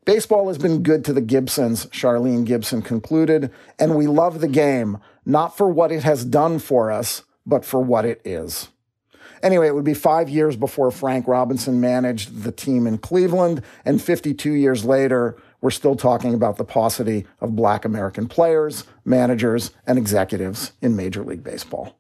[0.05, 4.99] Baseball has been good to the Gibsons, Charlene Gibson concluded, and we love the game,
[5.25, 8.69] not for what it has done for us, but for what it is.
[9.43, 14.01] Anyway, it would be five years before Frank Robinson managed the team in Cleveland, and
[14.01, 19.99] 52 years later, we're still talking about the paucity of black American players, managers, and
[19.99, 21.99] executives in Major League Baseball.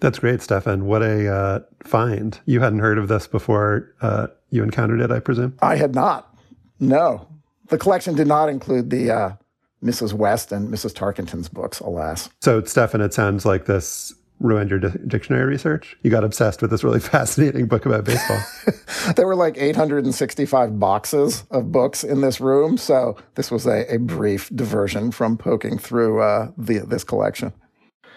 [0.00, 0.84] That's great, Stefan.
[0.84, 2.38] What a uh, find.
[2.44, 5.56] You hadn't heard of this before uh, you encountered it, I presume?
[5.62, 6.33] I had not.
[6.80, 7.28] No.
[7.68, 9.32] The collection did not include the uh,
[9.82, 10.12] Mrs.
[10.12, 10.92] West and Mrs.
[10.92, 12.28] Tarkenton's books, alas.
[12.40, 15.96] So, Stefan, it sounds like this ruined your di- dictionary research.
[16.02, 18.40] You got obsessed with this really fascinating book about baseball.
[19.16, 23.98] there were like 865 boxes of books in this room, so this was a, a
[23.98, 27.52] brief diversion from poking through uh, the, this collection.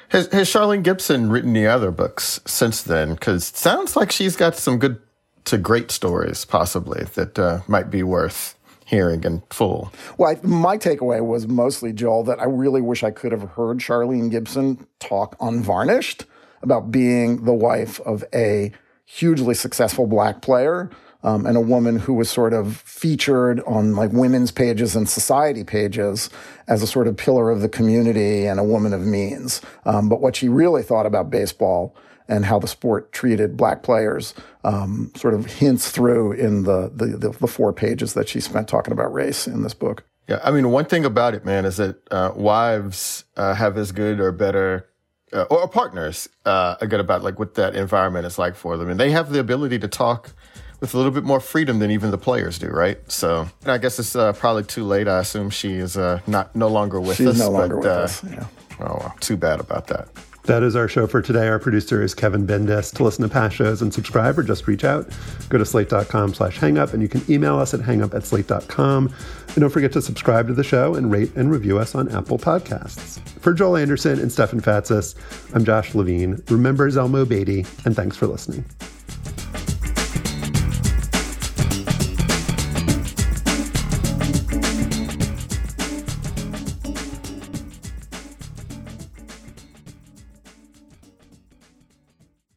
[0.09, 3.15] Has, has Charlene Gibson written any other books since then?
[3.15, 4.99] Because sounds like she's got some good
[5.47, 9.91] to great stories, possibly that uh, might be worth hearing in full.
[10.17, 13.79] Well, I, my takeaway was mostly, Joel, that I really wish I could have heard
[13.79, 16.25] Charlene Gibson talk unvarnished
[16.61, 18.71] about being the wife of a
[19.05, 20.89] hugely successful black player
[21.23, 25.63] um, and a woman who was sort of featured on like women's pages and society
[25.63, 26.29] pages
[26.67, 29.61] as a sort of pillar of the community and a woman of means.
[29.85, 31.95] Um, but what she really thought about baseball
[32.28, 37.30] and how the sport treated black players um, sort of hints through in the, the,
[37.30, 40.03] the, four pages that she spent talking about race in this book.
[40.28, 43.93] Yeah, I mean, one thing about it, man, is that uh, wives uh, have as
[43.93, 44.89] good or better,
[45.32, 48.89] uh, or partners uh, are good about like what that environment is like for them,
[48.89, 50.34] and they have the ability to talk
[50.82, 52.99] with a little bit more freedom than even the players do, right?
[53.09, 55.07] So I guess it's uh, probably too late.
[55.07, 57.39] I assume she is uh, not no longer with She's us.
[57.39, 58.23] no longer but, with us.
[58.23, 58.47] Yeah.
[58.80, 60.09] Oh, well, too bad about that.
[60.47, 61.49] That is our show for today.
[61.49, 62.95] Our producer is Kevin Bendis.
[62.95, 65.09] To listen to past shows and subscribe or just reach out,
[65.49, 69.13] go to slate.com slash hangup and you can email us at hangup at slate.com.
[69.47, 72.39] And don't forget to subscribe to the show and rate and review us on Apple
[72.39, 73.19] Podcasts.
[73.41, 75.15] For Joel Anderson and Stefan Fatsis,
[75.53, 76.41] I'm Josh Levin.
[76.49, 78.63] Remember Zelmo Beatty, and thanks for listening.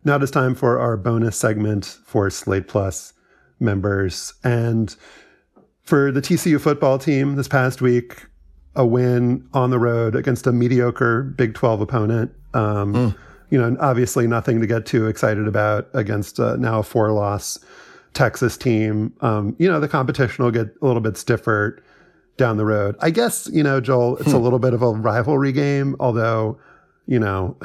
[0.05, 3.13] Now it is time for our bonus segment for Slate Plus
[3.59, 4.33] members.
[4.43, 4.95] And
[5.83, 8.27] for the TCU football team this past week,
[8.77, 12.33] a win on the road against a mediocre Big 12 opponent.
[12.55, 13.17] Um, mm.
[13.51, 17.59] You know, obviously nothing to get too excited about against uh, now a four loss
[18.15, 19.13] Texas team.
[19.21, 21.83] Um, you know, the competition will get a little bit stiffer
[22.37, 22.97] down the road.
[23.01, 24.37] I guess, you know, Joel, it's hmm.
[24.37, 26.59] a little bit of a rivalry game, although,
[27.07, 27.57] you know,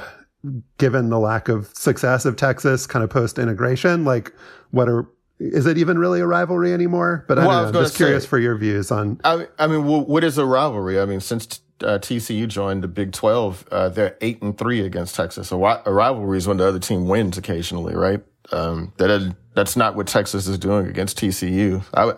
[0.78, 4.34] given the lack of success of Texas kind of post integration, like
[4.72, 5.08] what are
[5.39, 7.26] is it even really a rivalry anymore?
[7.28, 9.20] But I well, know, I'm just say, curious for your views on.
[9.24, 11.00] I, I mean, what is a rivalry?
[11.00, 15.16] I mean, since uh, TCU joined the Big Twelve, uh, they're eight and three against
[15.16, 15.52] Texas.
[15.52, 18.24] A, a rivalry is when the other team wins occasionally, right?
[18.52, 21.84] Um, that that's not what Texas is doing against TCU.
[21.93, 22.14] I,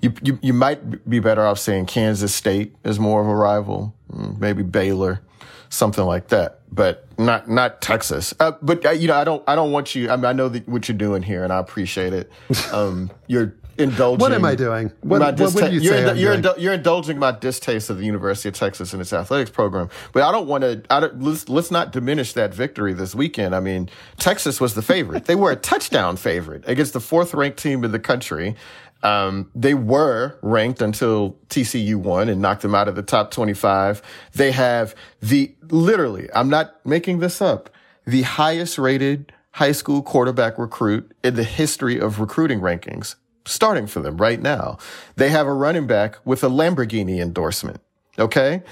[0.00, 3.94] you, you you might be better off saying Kansas State is more of a rival,
[4.12, 5.22] mm, maybe Baylor
[5.70, 8.34] something like that, but not not Texas.
[8.40, 10.10] Uh, but uh, you know, I don't I don't want you.
[10.10, 12.30] I mean, I know that what you're doing here, and I appreciate it.
[12.72, 14.20] Um, you're indulging.
[14.20, 14.92] What am I doing?
[15.00, 16.18] What, what dista- would you you're, say?
[16.18, 19.88] you're, you're, indulging my distaste of the University of Texas and its athletics program.
[20.12, 21.12] But I don't want to.
[21.16, 23.54] Let's, let's not diminish that victory this weekend.
[23.54, 25.24] I mean, Texas was the favorite.
[25.24, 28.56] they were a touchdown favorite against the fourth ranked team in the country.
[29.02, 34.02] Um, they were ranked until TCU won and knocked them out of the top 25.
[34.34, 37.70] They have the, literally, I'm not making this up,
[38.04, 44.00] the highest rated high school quarterback recruit in the history of recruiting rankings, starting for
[44.00, 44.78] them right now.
[45.16, 47.80] They have a running back with a Lamborghini endorsement.
[48.18, 48.62] Okay.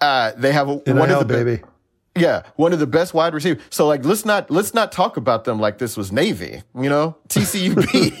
[0.00, 1.62] Uh, they have a, one of the baby.
[2.20, 3.62] Yeah, one of the best wide receivers.
[3.70, 6.62] So like, let's not let's not talk about them like this was Navy.
[6.74, 8.14] You know, TCU beat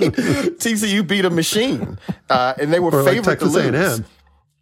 [0.58, 1.98] TCU beat a machine,
[2.30, 4.00] uh, and they were or favorite like Texas to lose.
[4.00, 4.06] A&M.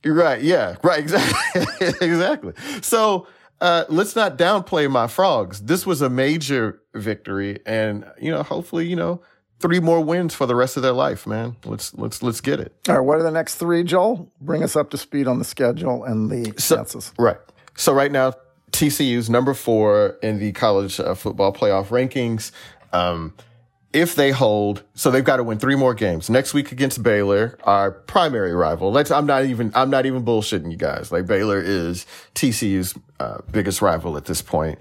[0.05, 0.43] Right.
[0.43, 0.77] Yeah.
[0.83, 1.01] Right.
[1.01, 1.87] Exactly.
[2.01, 2.53] exactly.
[2.83, 3.27] So
[3.61, 5.63] uh, let's not downplay my frogs.
[5.63, 9.23] This was a major victory, and you know, hopefully, you know,
[9.61, 11.57] three more wins for the rest of their life, man.
[11.65, 12.75] Let's let's let's get it.
[12.89, 13.01] All right.
[13.01, 14.31] What are the next three, Joel?
[14.41, 17.13] Bring us up to speed on the schedule and the so, census.
[17.19, 17.39] Right.
[17.77, 18.35] So right now,
[18.77, 22.53] TCU's number four in the college uh, football playoff rankings.
[22.93, 23.35] Um,
[23.93, 27.59] if they hold, so they've got to win three more games next week against Baylor,
[27.65, 28.93] our primary rival.
[28.93, 31.11] Let's, I'm not even, I'm not even bullshitting you guys.
[31.11, 32.05] Like Baylor is
[32.35, 34.79] TCU's uh, biggest rival at this point.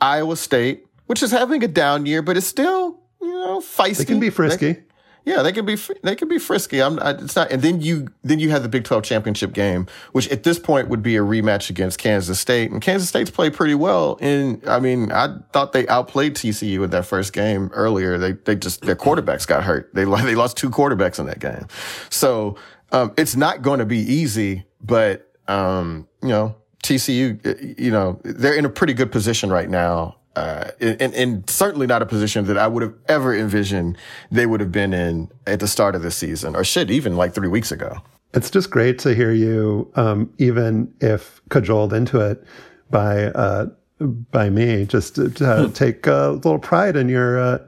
[0.00, 3.98] Iowa State, which is having a down year, but it's still, you know, feisty.
[3.98, 4.72] They can be frisky.
[4.72, 4.82] They,
[5.26, 6.80] yeah, they can be they can be frisky.
[6.80, 9.88] I'm I, it's not, and then you then you have the Big Twelve championship game,
[10.12, 13.52] which at this point would be a rematch against Kansas State, and Kansas State's played
[13.52, 14.18] pretty well.
[14.20, 18.18] And I mean, I thought they outplayed TCU in that first game earlier.
[18.18, 19.92] They they just their quarterbacks got hurt.
[19.92, 21.66] They they lost two quarterbacks in that game,
[22.08, 22.56] so
[22.92, 24.64] um, it's not going to be easy.
[24.80, 26.54] But um, you know,
[26.84, 31.86] TCU, you know, they're in a pretty good position right now uh, and, and, certainly
[31.86, 33.96] not a position that I would have ever envisioned
[34.30, 37.34] they would have been in at the start of the season, or shit, even like
[37.34, 37.96] three weeks ago.
[38.34, 42.44] It's just great to hear you, um, even if cajoled into it
[42.90, 43.66] by uh,
[43.98, 47.58] by me, just to, to take a little pride in your uh,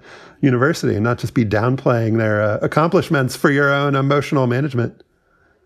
[0.43, 5.03] university and not just be downplaying their uh, accomplishments for your own emotional management.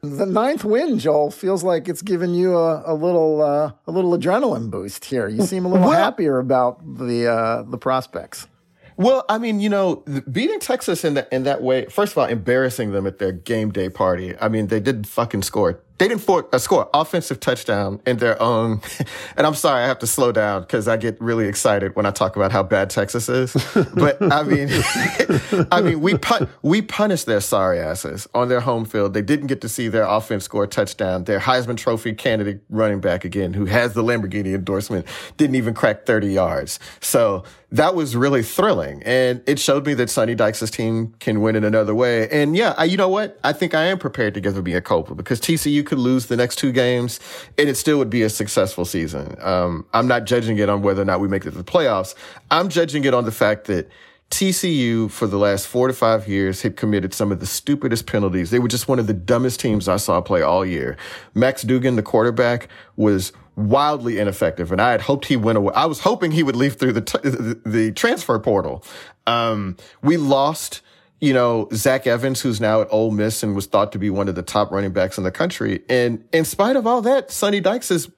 [0.04, 4.18] The ninth win, Joel, feels like it's given you a, a little uh, a little
[4.18, 5.28] adrenaline boost here.
[5.28, 8.48] You seem a little well, happier about the uh, the prospects.
[8.96, 11.86] Well, I mean, you know, beating Texas in that in that way.
[11.86, 14.34] First of all, embarrassing them at their game day party.
[14.40, 18.40] I mean, they didn't fucking score they didn't for, uh, score offensive touchdown in their
[18.42, 18.80] own.
[19.36, 22.10] And I'm sorry, I have to slow down because I get really excited when I
[22.10, 23.52] talk about how bad Texas is.
[23.94, 24.68] But I mean,
[25.72, 29.14] I mean, we pun- we punished their sorry asses on their home field.
[29.14, 31.24] They didn't get to see their offense score a touchdown.
[31.24, 35.06] Their Heisman Trophy candidate running back again, who has the Lamborghini endorsement,
[35.36, 36.78] didn't even crack 30 yards.
[37.00, 39.02] So that was really thrilling.
[39.04, 42.28] And it showed me that Sonny Dykes' team can win in another way.
[42.28, 43.40] And yeah, I, you know what?
[43.42, 46.36] I think I am prepared to give them a culprit because TCU could lose the
[46.38, 47.20] next two games
[47.58, 49.36] and it still would be a successful season.
[49.42, 52.14] Um, I'm not judging it on whether or not we make it to the playoffs.
[52.50, 53.90] I'm judging it on the fact that
[54.30, 58.50] TCU for the last four to five years had committed some of the stupidest penalties.
[58.50, 60.96] They were just one of the dumbest teams I saw play all year.
[61.34, 64.72] Max Duggan, the quarterback, was wildly ineffective.
[64.72, 65.74] And I had hoped he went away.
[65.74, 68.82] I was hoping he would leave through the, t- the, transfer portal.
[69.26, 70.80] Um, we lost,
[71.22, 74.28] you know, Zach Evans, who's now at Ole Miss and was thought to be one
[74.28, 75.84] of the top running backs in the country.
[75.88, 78.10] And in spite of all that, Sonny Dykes has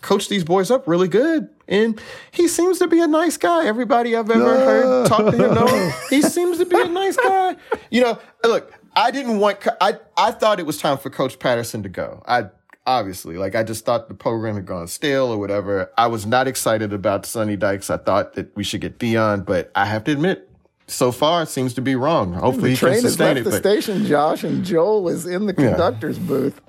[0.00, 1.50] coached these boys up really good.
[1.68, 2.00] And
[2.30, 3.66] he seems to be a nice guy.
[3.66, 4.46] Everybody I've ever no.
[4.46, 7.56] heard talk to him, no, he seems to be a nice guy.
[7.90, 11.82] You know, look, I didn't want, I, I thought it was time for Coach Patterson
[11.82, 12.22] to go.
[12.26, 12.46] I,
[12.86, 15.92] obviously, like I just thought the program had gone stale or whatever.
[15.98, 17.90] I was not excited about Sonny Dykes.
[17.90, 20.49] I thought that we should get Deion, but I have to admit,
[20.90, 22.32] so far it seems to be wrong.
[22.32, 23.62] Hopefully, the train he can sustain has left it.
[23.62, 26.26] the station, Josh, and Joel is in the conductor's yeah.
[26.26, 26.60] booth.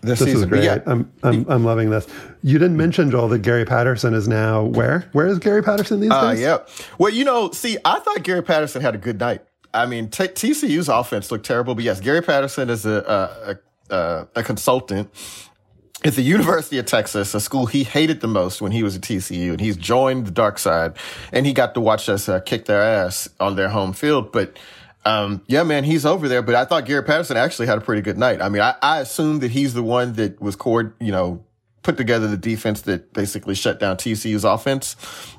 [0.00, 0.64] This, this is great.
[0.64, 0.80] Yeah.
[0.86, 2.08] I'm, I'm, I'm loving this.
[2.42, 5.08] You didn't mention Joel that Gary Patterson is now where?
[5.12, 6.40] Where is Gary Patterson these uh, days?
[6.40, 6.58] Yeah.
[6.98, 9.42] Well, you know, see, I thought Gary Patterson had a good night.
[9.72, 13.58] I mean, t- TCU's offense looked terrible, but yes, Gary Patterson is a
[13.90, 15.08] a, a, a consultant
[16.04, 19.02] at the University of Texas, a school he hated the most when he was at
[19.02, 20.94] TCU, and he's joined the dark side,
[21.32, 24.32] and he got to watch us uh, kick their ass on their home field.
[24.32, 24.58] But
[25.04, 26.42] um, yeah, man, he's over there.
[26.42, 28.40] But I thought Gary Patterson actually had a pretty good night.
[28.40, 31.44] I mean, I, I assumed that he's the one that was cord, you know,
[31.82, 34.94] put together the defense that basically shut down TCU's offense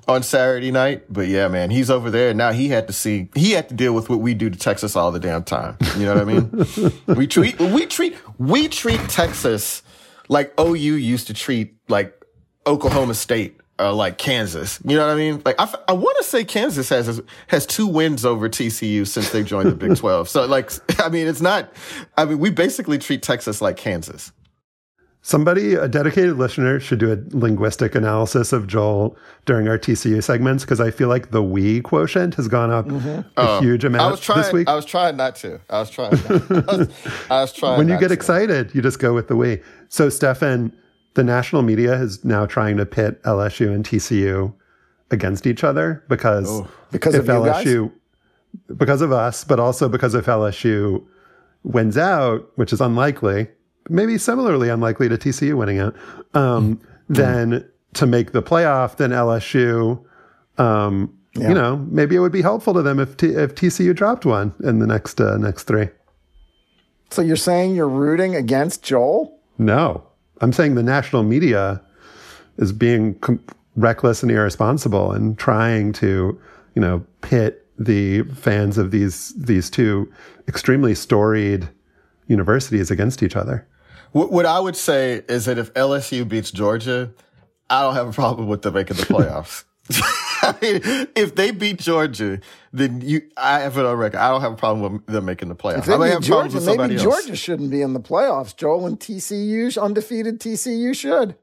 [0.08, 1.06] on Saturday night.
[1.10, 2.34] But yeah, man, he's over there.
[2.34, 4.96] Now he had to see, he had to deal with what we do to Texas
[4.96, 5.78] all the damn time.
[5.98, 6.94] You know what I mean?
[7.18, 9.84] we treat, we treat, we treat Texas
[10.34, 12.26] like OU used to treat like
[12.66, 14.80] Oklahoma State or like Kansas.
[14.84, 15.42] You know what I mean?
[15.46, 19.44] Like I, I want to say Kansas has has two wins over TCU since they
[19.44, 20.28] joined the Big 12.
[20.28, 21.72] So like I mean it's not
[22.18, 24.32] I mean we basically treat Texas like Kansas.
[25.26, 30.66] Somebody, a dedicated listener, should do a linguistic analysis of Joel during our TCU segments
[30.66, 33.22] because I feel like the we quotient has gone up mm-hmm.
[33.38, 34.68] a uh, huge amount I was trying, this week.
[34.68, 35.62] I was trying not to.
[35.70, 36.14] I was trying.
[36.14, 36.90] I was,
[37.32, 37.78] I was trying.
[37.78, 38.14] when you get to.
[38.14, 39.62] excited, you just go with the we.
[39.88, 40.74] So, Stefan,
[41.14, 44.54] the national media is now trying to pit LSU and TCU
[45.10, 48.76] against each other because oh, because if LSU, guys?
[48.76, 51.02] because of us, but also because if LSU
[51.64, 53.48] wins out, which is unlikely
[53.90, 55.96] maybe similarly unlikely to TCU winning out,
[56.34, 57.14] um, mm-hmm.
[57.14, 60.04] then to make the playoff, than LSU,
[60.58, 61.50] um, yeah.
[61.50, 64.54] you know, maybe it would be helpful to them if T- if TCU dropped one
[64.64, 65.90] in the next uh, next three.
[67.10, 69.40] So you're saying you're rooting against Joel?
[69.58, 70.04] No,
[70.42, 71.82] I'm saying the national media
[72.58, 73.44] is being com-
[73.76, 76.40] reckless and irresponsible and trying to,
[76.76, 80.12] you know, pit the fans of these these two
[80.48, 81.70] extremely storied
[82.28, 83.68] universities against each other.
[84.14, 87.12] What I would say is that if LSU beats Georgia,
[87.70, 89.64] I don't have a problem with them making the playoffs.
[90.44, 92.40] I mean, if they beat Georgia,
[92.72, 94.20] then you, I have it on record.
[94.20, 95.80] I don't have a problem with them making the playoffs.
[95.80, 98.56] If they I beat Georgia, maybe Georgia shouldn't be in the playoffs.
[98.56, 101.36] Joel and TCU, undefeated TCU should.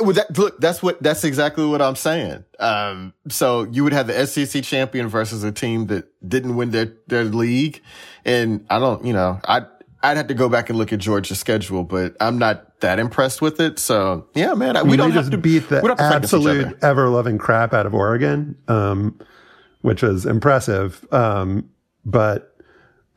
[0.00, 2.44] Well, that, look, that's what, that's exactly what I'm saying.
[2.58, 6.92] Um, so you would have the SEC champion versus a team that didn't win their,
[7.06, 7.80] their league.
[8.24, 9.66] And I don't, you know, I,
[10.04, 13.40] I'd have to go back and look at Georgia's schedule, but I'm not that impressed
[13.40, 13.78] with it.
[13.78, 17.86] So yeah, man, we, we don't have to beat the absolute ever loving crap out
[17.86, 19.18] of Oregon, um,
[19.80, 21.06] which was impressive.
[21.10, 21.70] Um,
[22.04, 22.54] but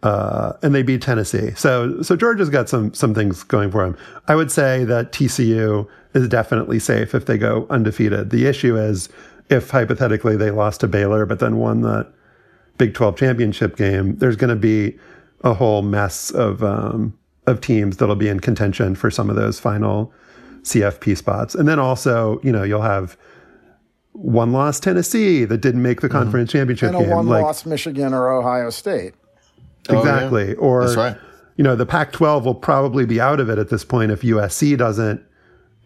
[0.02, 1.52] uh, and they beat Tennessee.
[1.56, 3.98] So so Georgia's got some some things going for them.
[4.30, 8.30] I would say that TCU is definitely safe if they go undefeated.
[8.30, 9.10] The issue is
[9.50, 12.12] if hypothetically they lost to Baylor, but then won the
[12.78, 14.98] Big 12 championship game, there's going to be
[15.42, 19.60] a whole mess of um, of teams that'll be in contention for some of those
[19.60, 20.12] final
[20.64, 21.56] CFP spots.
[21.56, 23.18] And then also, you know, you'll have
[24.12, 26.18] one loss Tennessee that didn't make the mm-hmm.
[26.18, 26.60] conference mm-hmm.
[26.60, 27.10] championship and a game.
[27.10, 29.14] one like, loss Michigan or Ohio State.
[29.90, 30.44] Exactly.
[30.44, 30.56] Oh, yeah.
[30.56, 31.18] Or That's right.
[31.56, 34.78] you know, the Pac-12 will probably be out of it at this point if USC
[34.78, 35.24] doesn't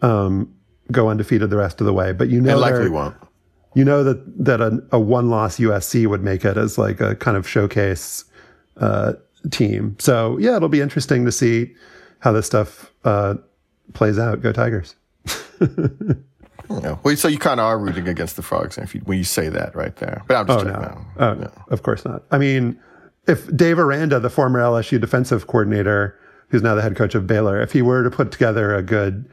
[0.02, 0.54] um,
[0.92, 2.12] go undefeated the rest of the way.
[2.12, 3.16] But you know, likely won't.
[3.74, 7.38] You know that that a, a one-loss USC would make it as like a kind
[7.38, 8.26] of showcase
[8.78, 9.14] uh,
[9.50, 9.96] team.
[10.00, 11.74] So yeah, it'll be interesting to see
[12.20, 13.36] how this stuff uh,
[13.94, 14.42] plays out.
[14.42, 14.96] Go Tigers!
[16.70, 16.98] yeah.
[17.04, 19.50] Well, so you kind of are rooting against the frogs if you, when you say
[19.50, 20.24] that right there.
[20.28, 21.06] But I'm just oh, no.
[21.18, 21.52] Oh, no.
[21.70, 22.24] Of course not.
[22.32, 22.80] I mean,
[23.28, 26.18] if Dave Aranda, the former LSU defensive coordinator,
[26.50, 29.30] who's now the head coach of Baylor, if he were to put together a good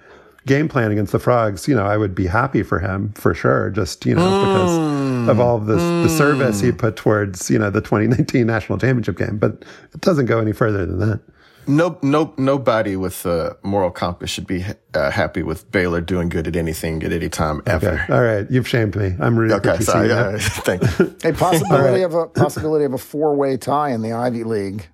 [0.48, 3.70] game plan against the frogs, you know, I would be happy for him for sure.
[3.70, 4.40] Just you know, mm.
[4.44, 6.02] because of all this mm.
[6.02, 9.38] the service he put towards you know the 2019 national championship game.
[9.38, 9.64] But
[9.94, 11.20] it doesn't go any further than that.
[11.68, 14.64] No, no, nobody with a moral compass should be
[14.94, 17.90] uh, happy with Baylor doing good at anything at any time ever.
[17.90, 18.12] Okay.
[18.12, 19.14] All right, you've shamed me.
[19.20, 19.84] I'm really okay, for TCU.
[19.84, 21.14] Sorry, yeah, thank you.
[21.28, 22.04] a possibility right.
[22.04, 24.88] of a possibility of a four way tie in the Ivy League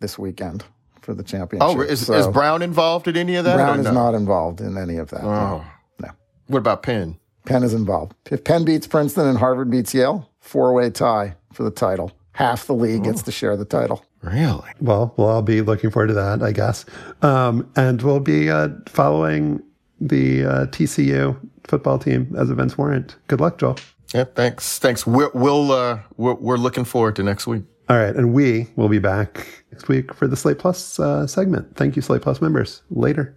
[0.00, 0.64] this weekend
[1.04, 1.68] for the championship.
[1.68, 3.56] Oh, is, so is Brown involved in any of that?
[3.56, 3.92] Brown is no?
[3.92, 5.22] not involved in any of that.
[5.22, 5.64] Oh.
[6.00, 6.10] No.
[6.46, 7.18] What about Penn?
[7.44, 8.14] Penn is involved.
[8.30, 12.12] If Penn beats Princeton and Harvard beats Yale, four way tie for the title.
[12.32, 14.04] Half the league gets to share the title.
[14.22, 14.68] Really?
[14.80, 16.84] Well, we'll all be looking forward to that, I guess.
[17.22, 19.62] Um, and we'll be uh, following
[20.00, 23.14] the uh, TCU football team as events warrant.
[23.28, 23.76] Good luck, Joel.
[24.12, 24.78] Yeah, thanks.
[24.80, 25.06] Thanks.
[25.06, 27.64] We're, we'll, uh, we're, we're looking forward to next week.
[27.88, 28.16] All right.
[28.16, 31.76] And we will be back next week for the Slate Plus uh, segment.
[31.76, 32.82] Thank you, Slate Plus members.
[32.90, 33.34] Later.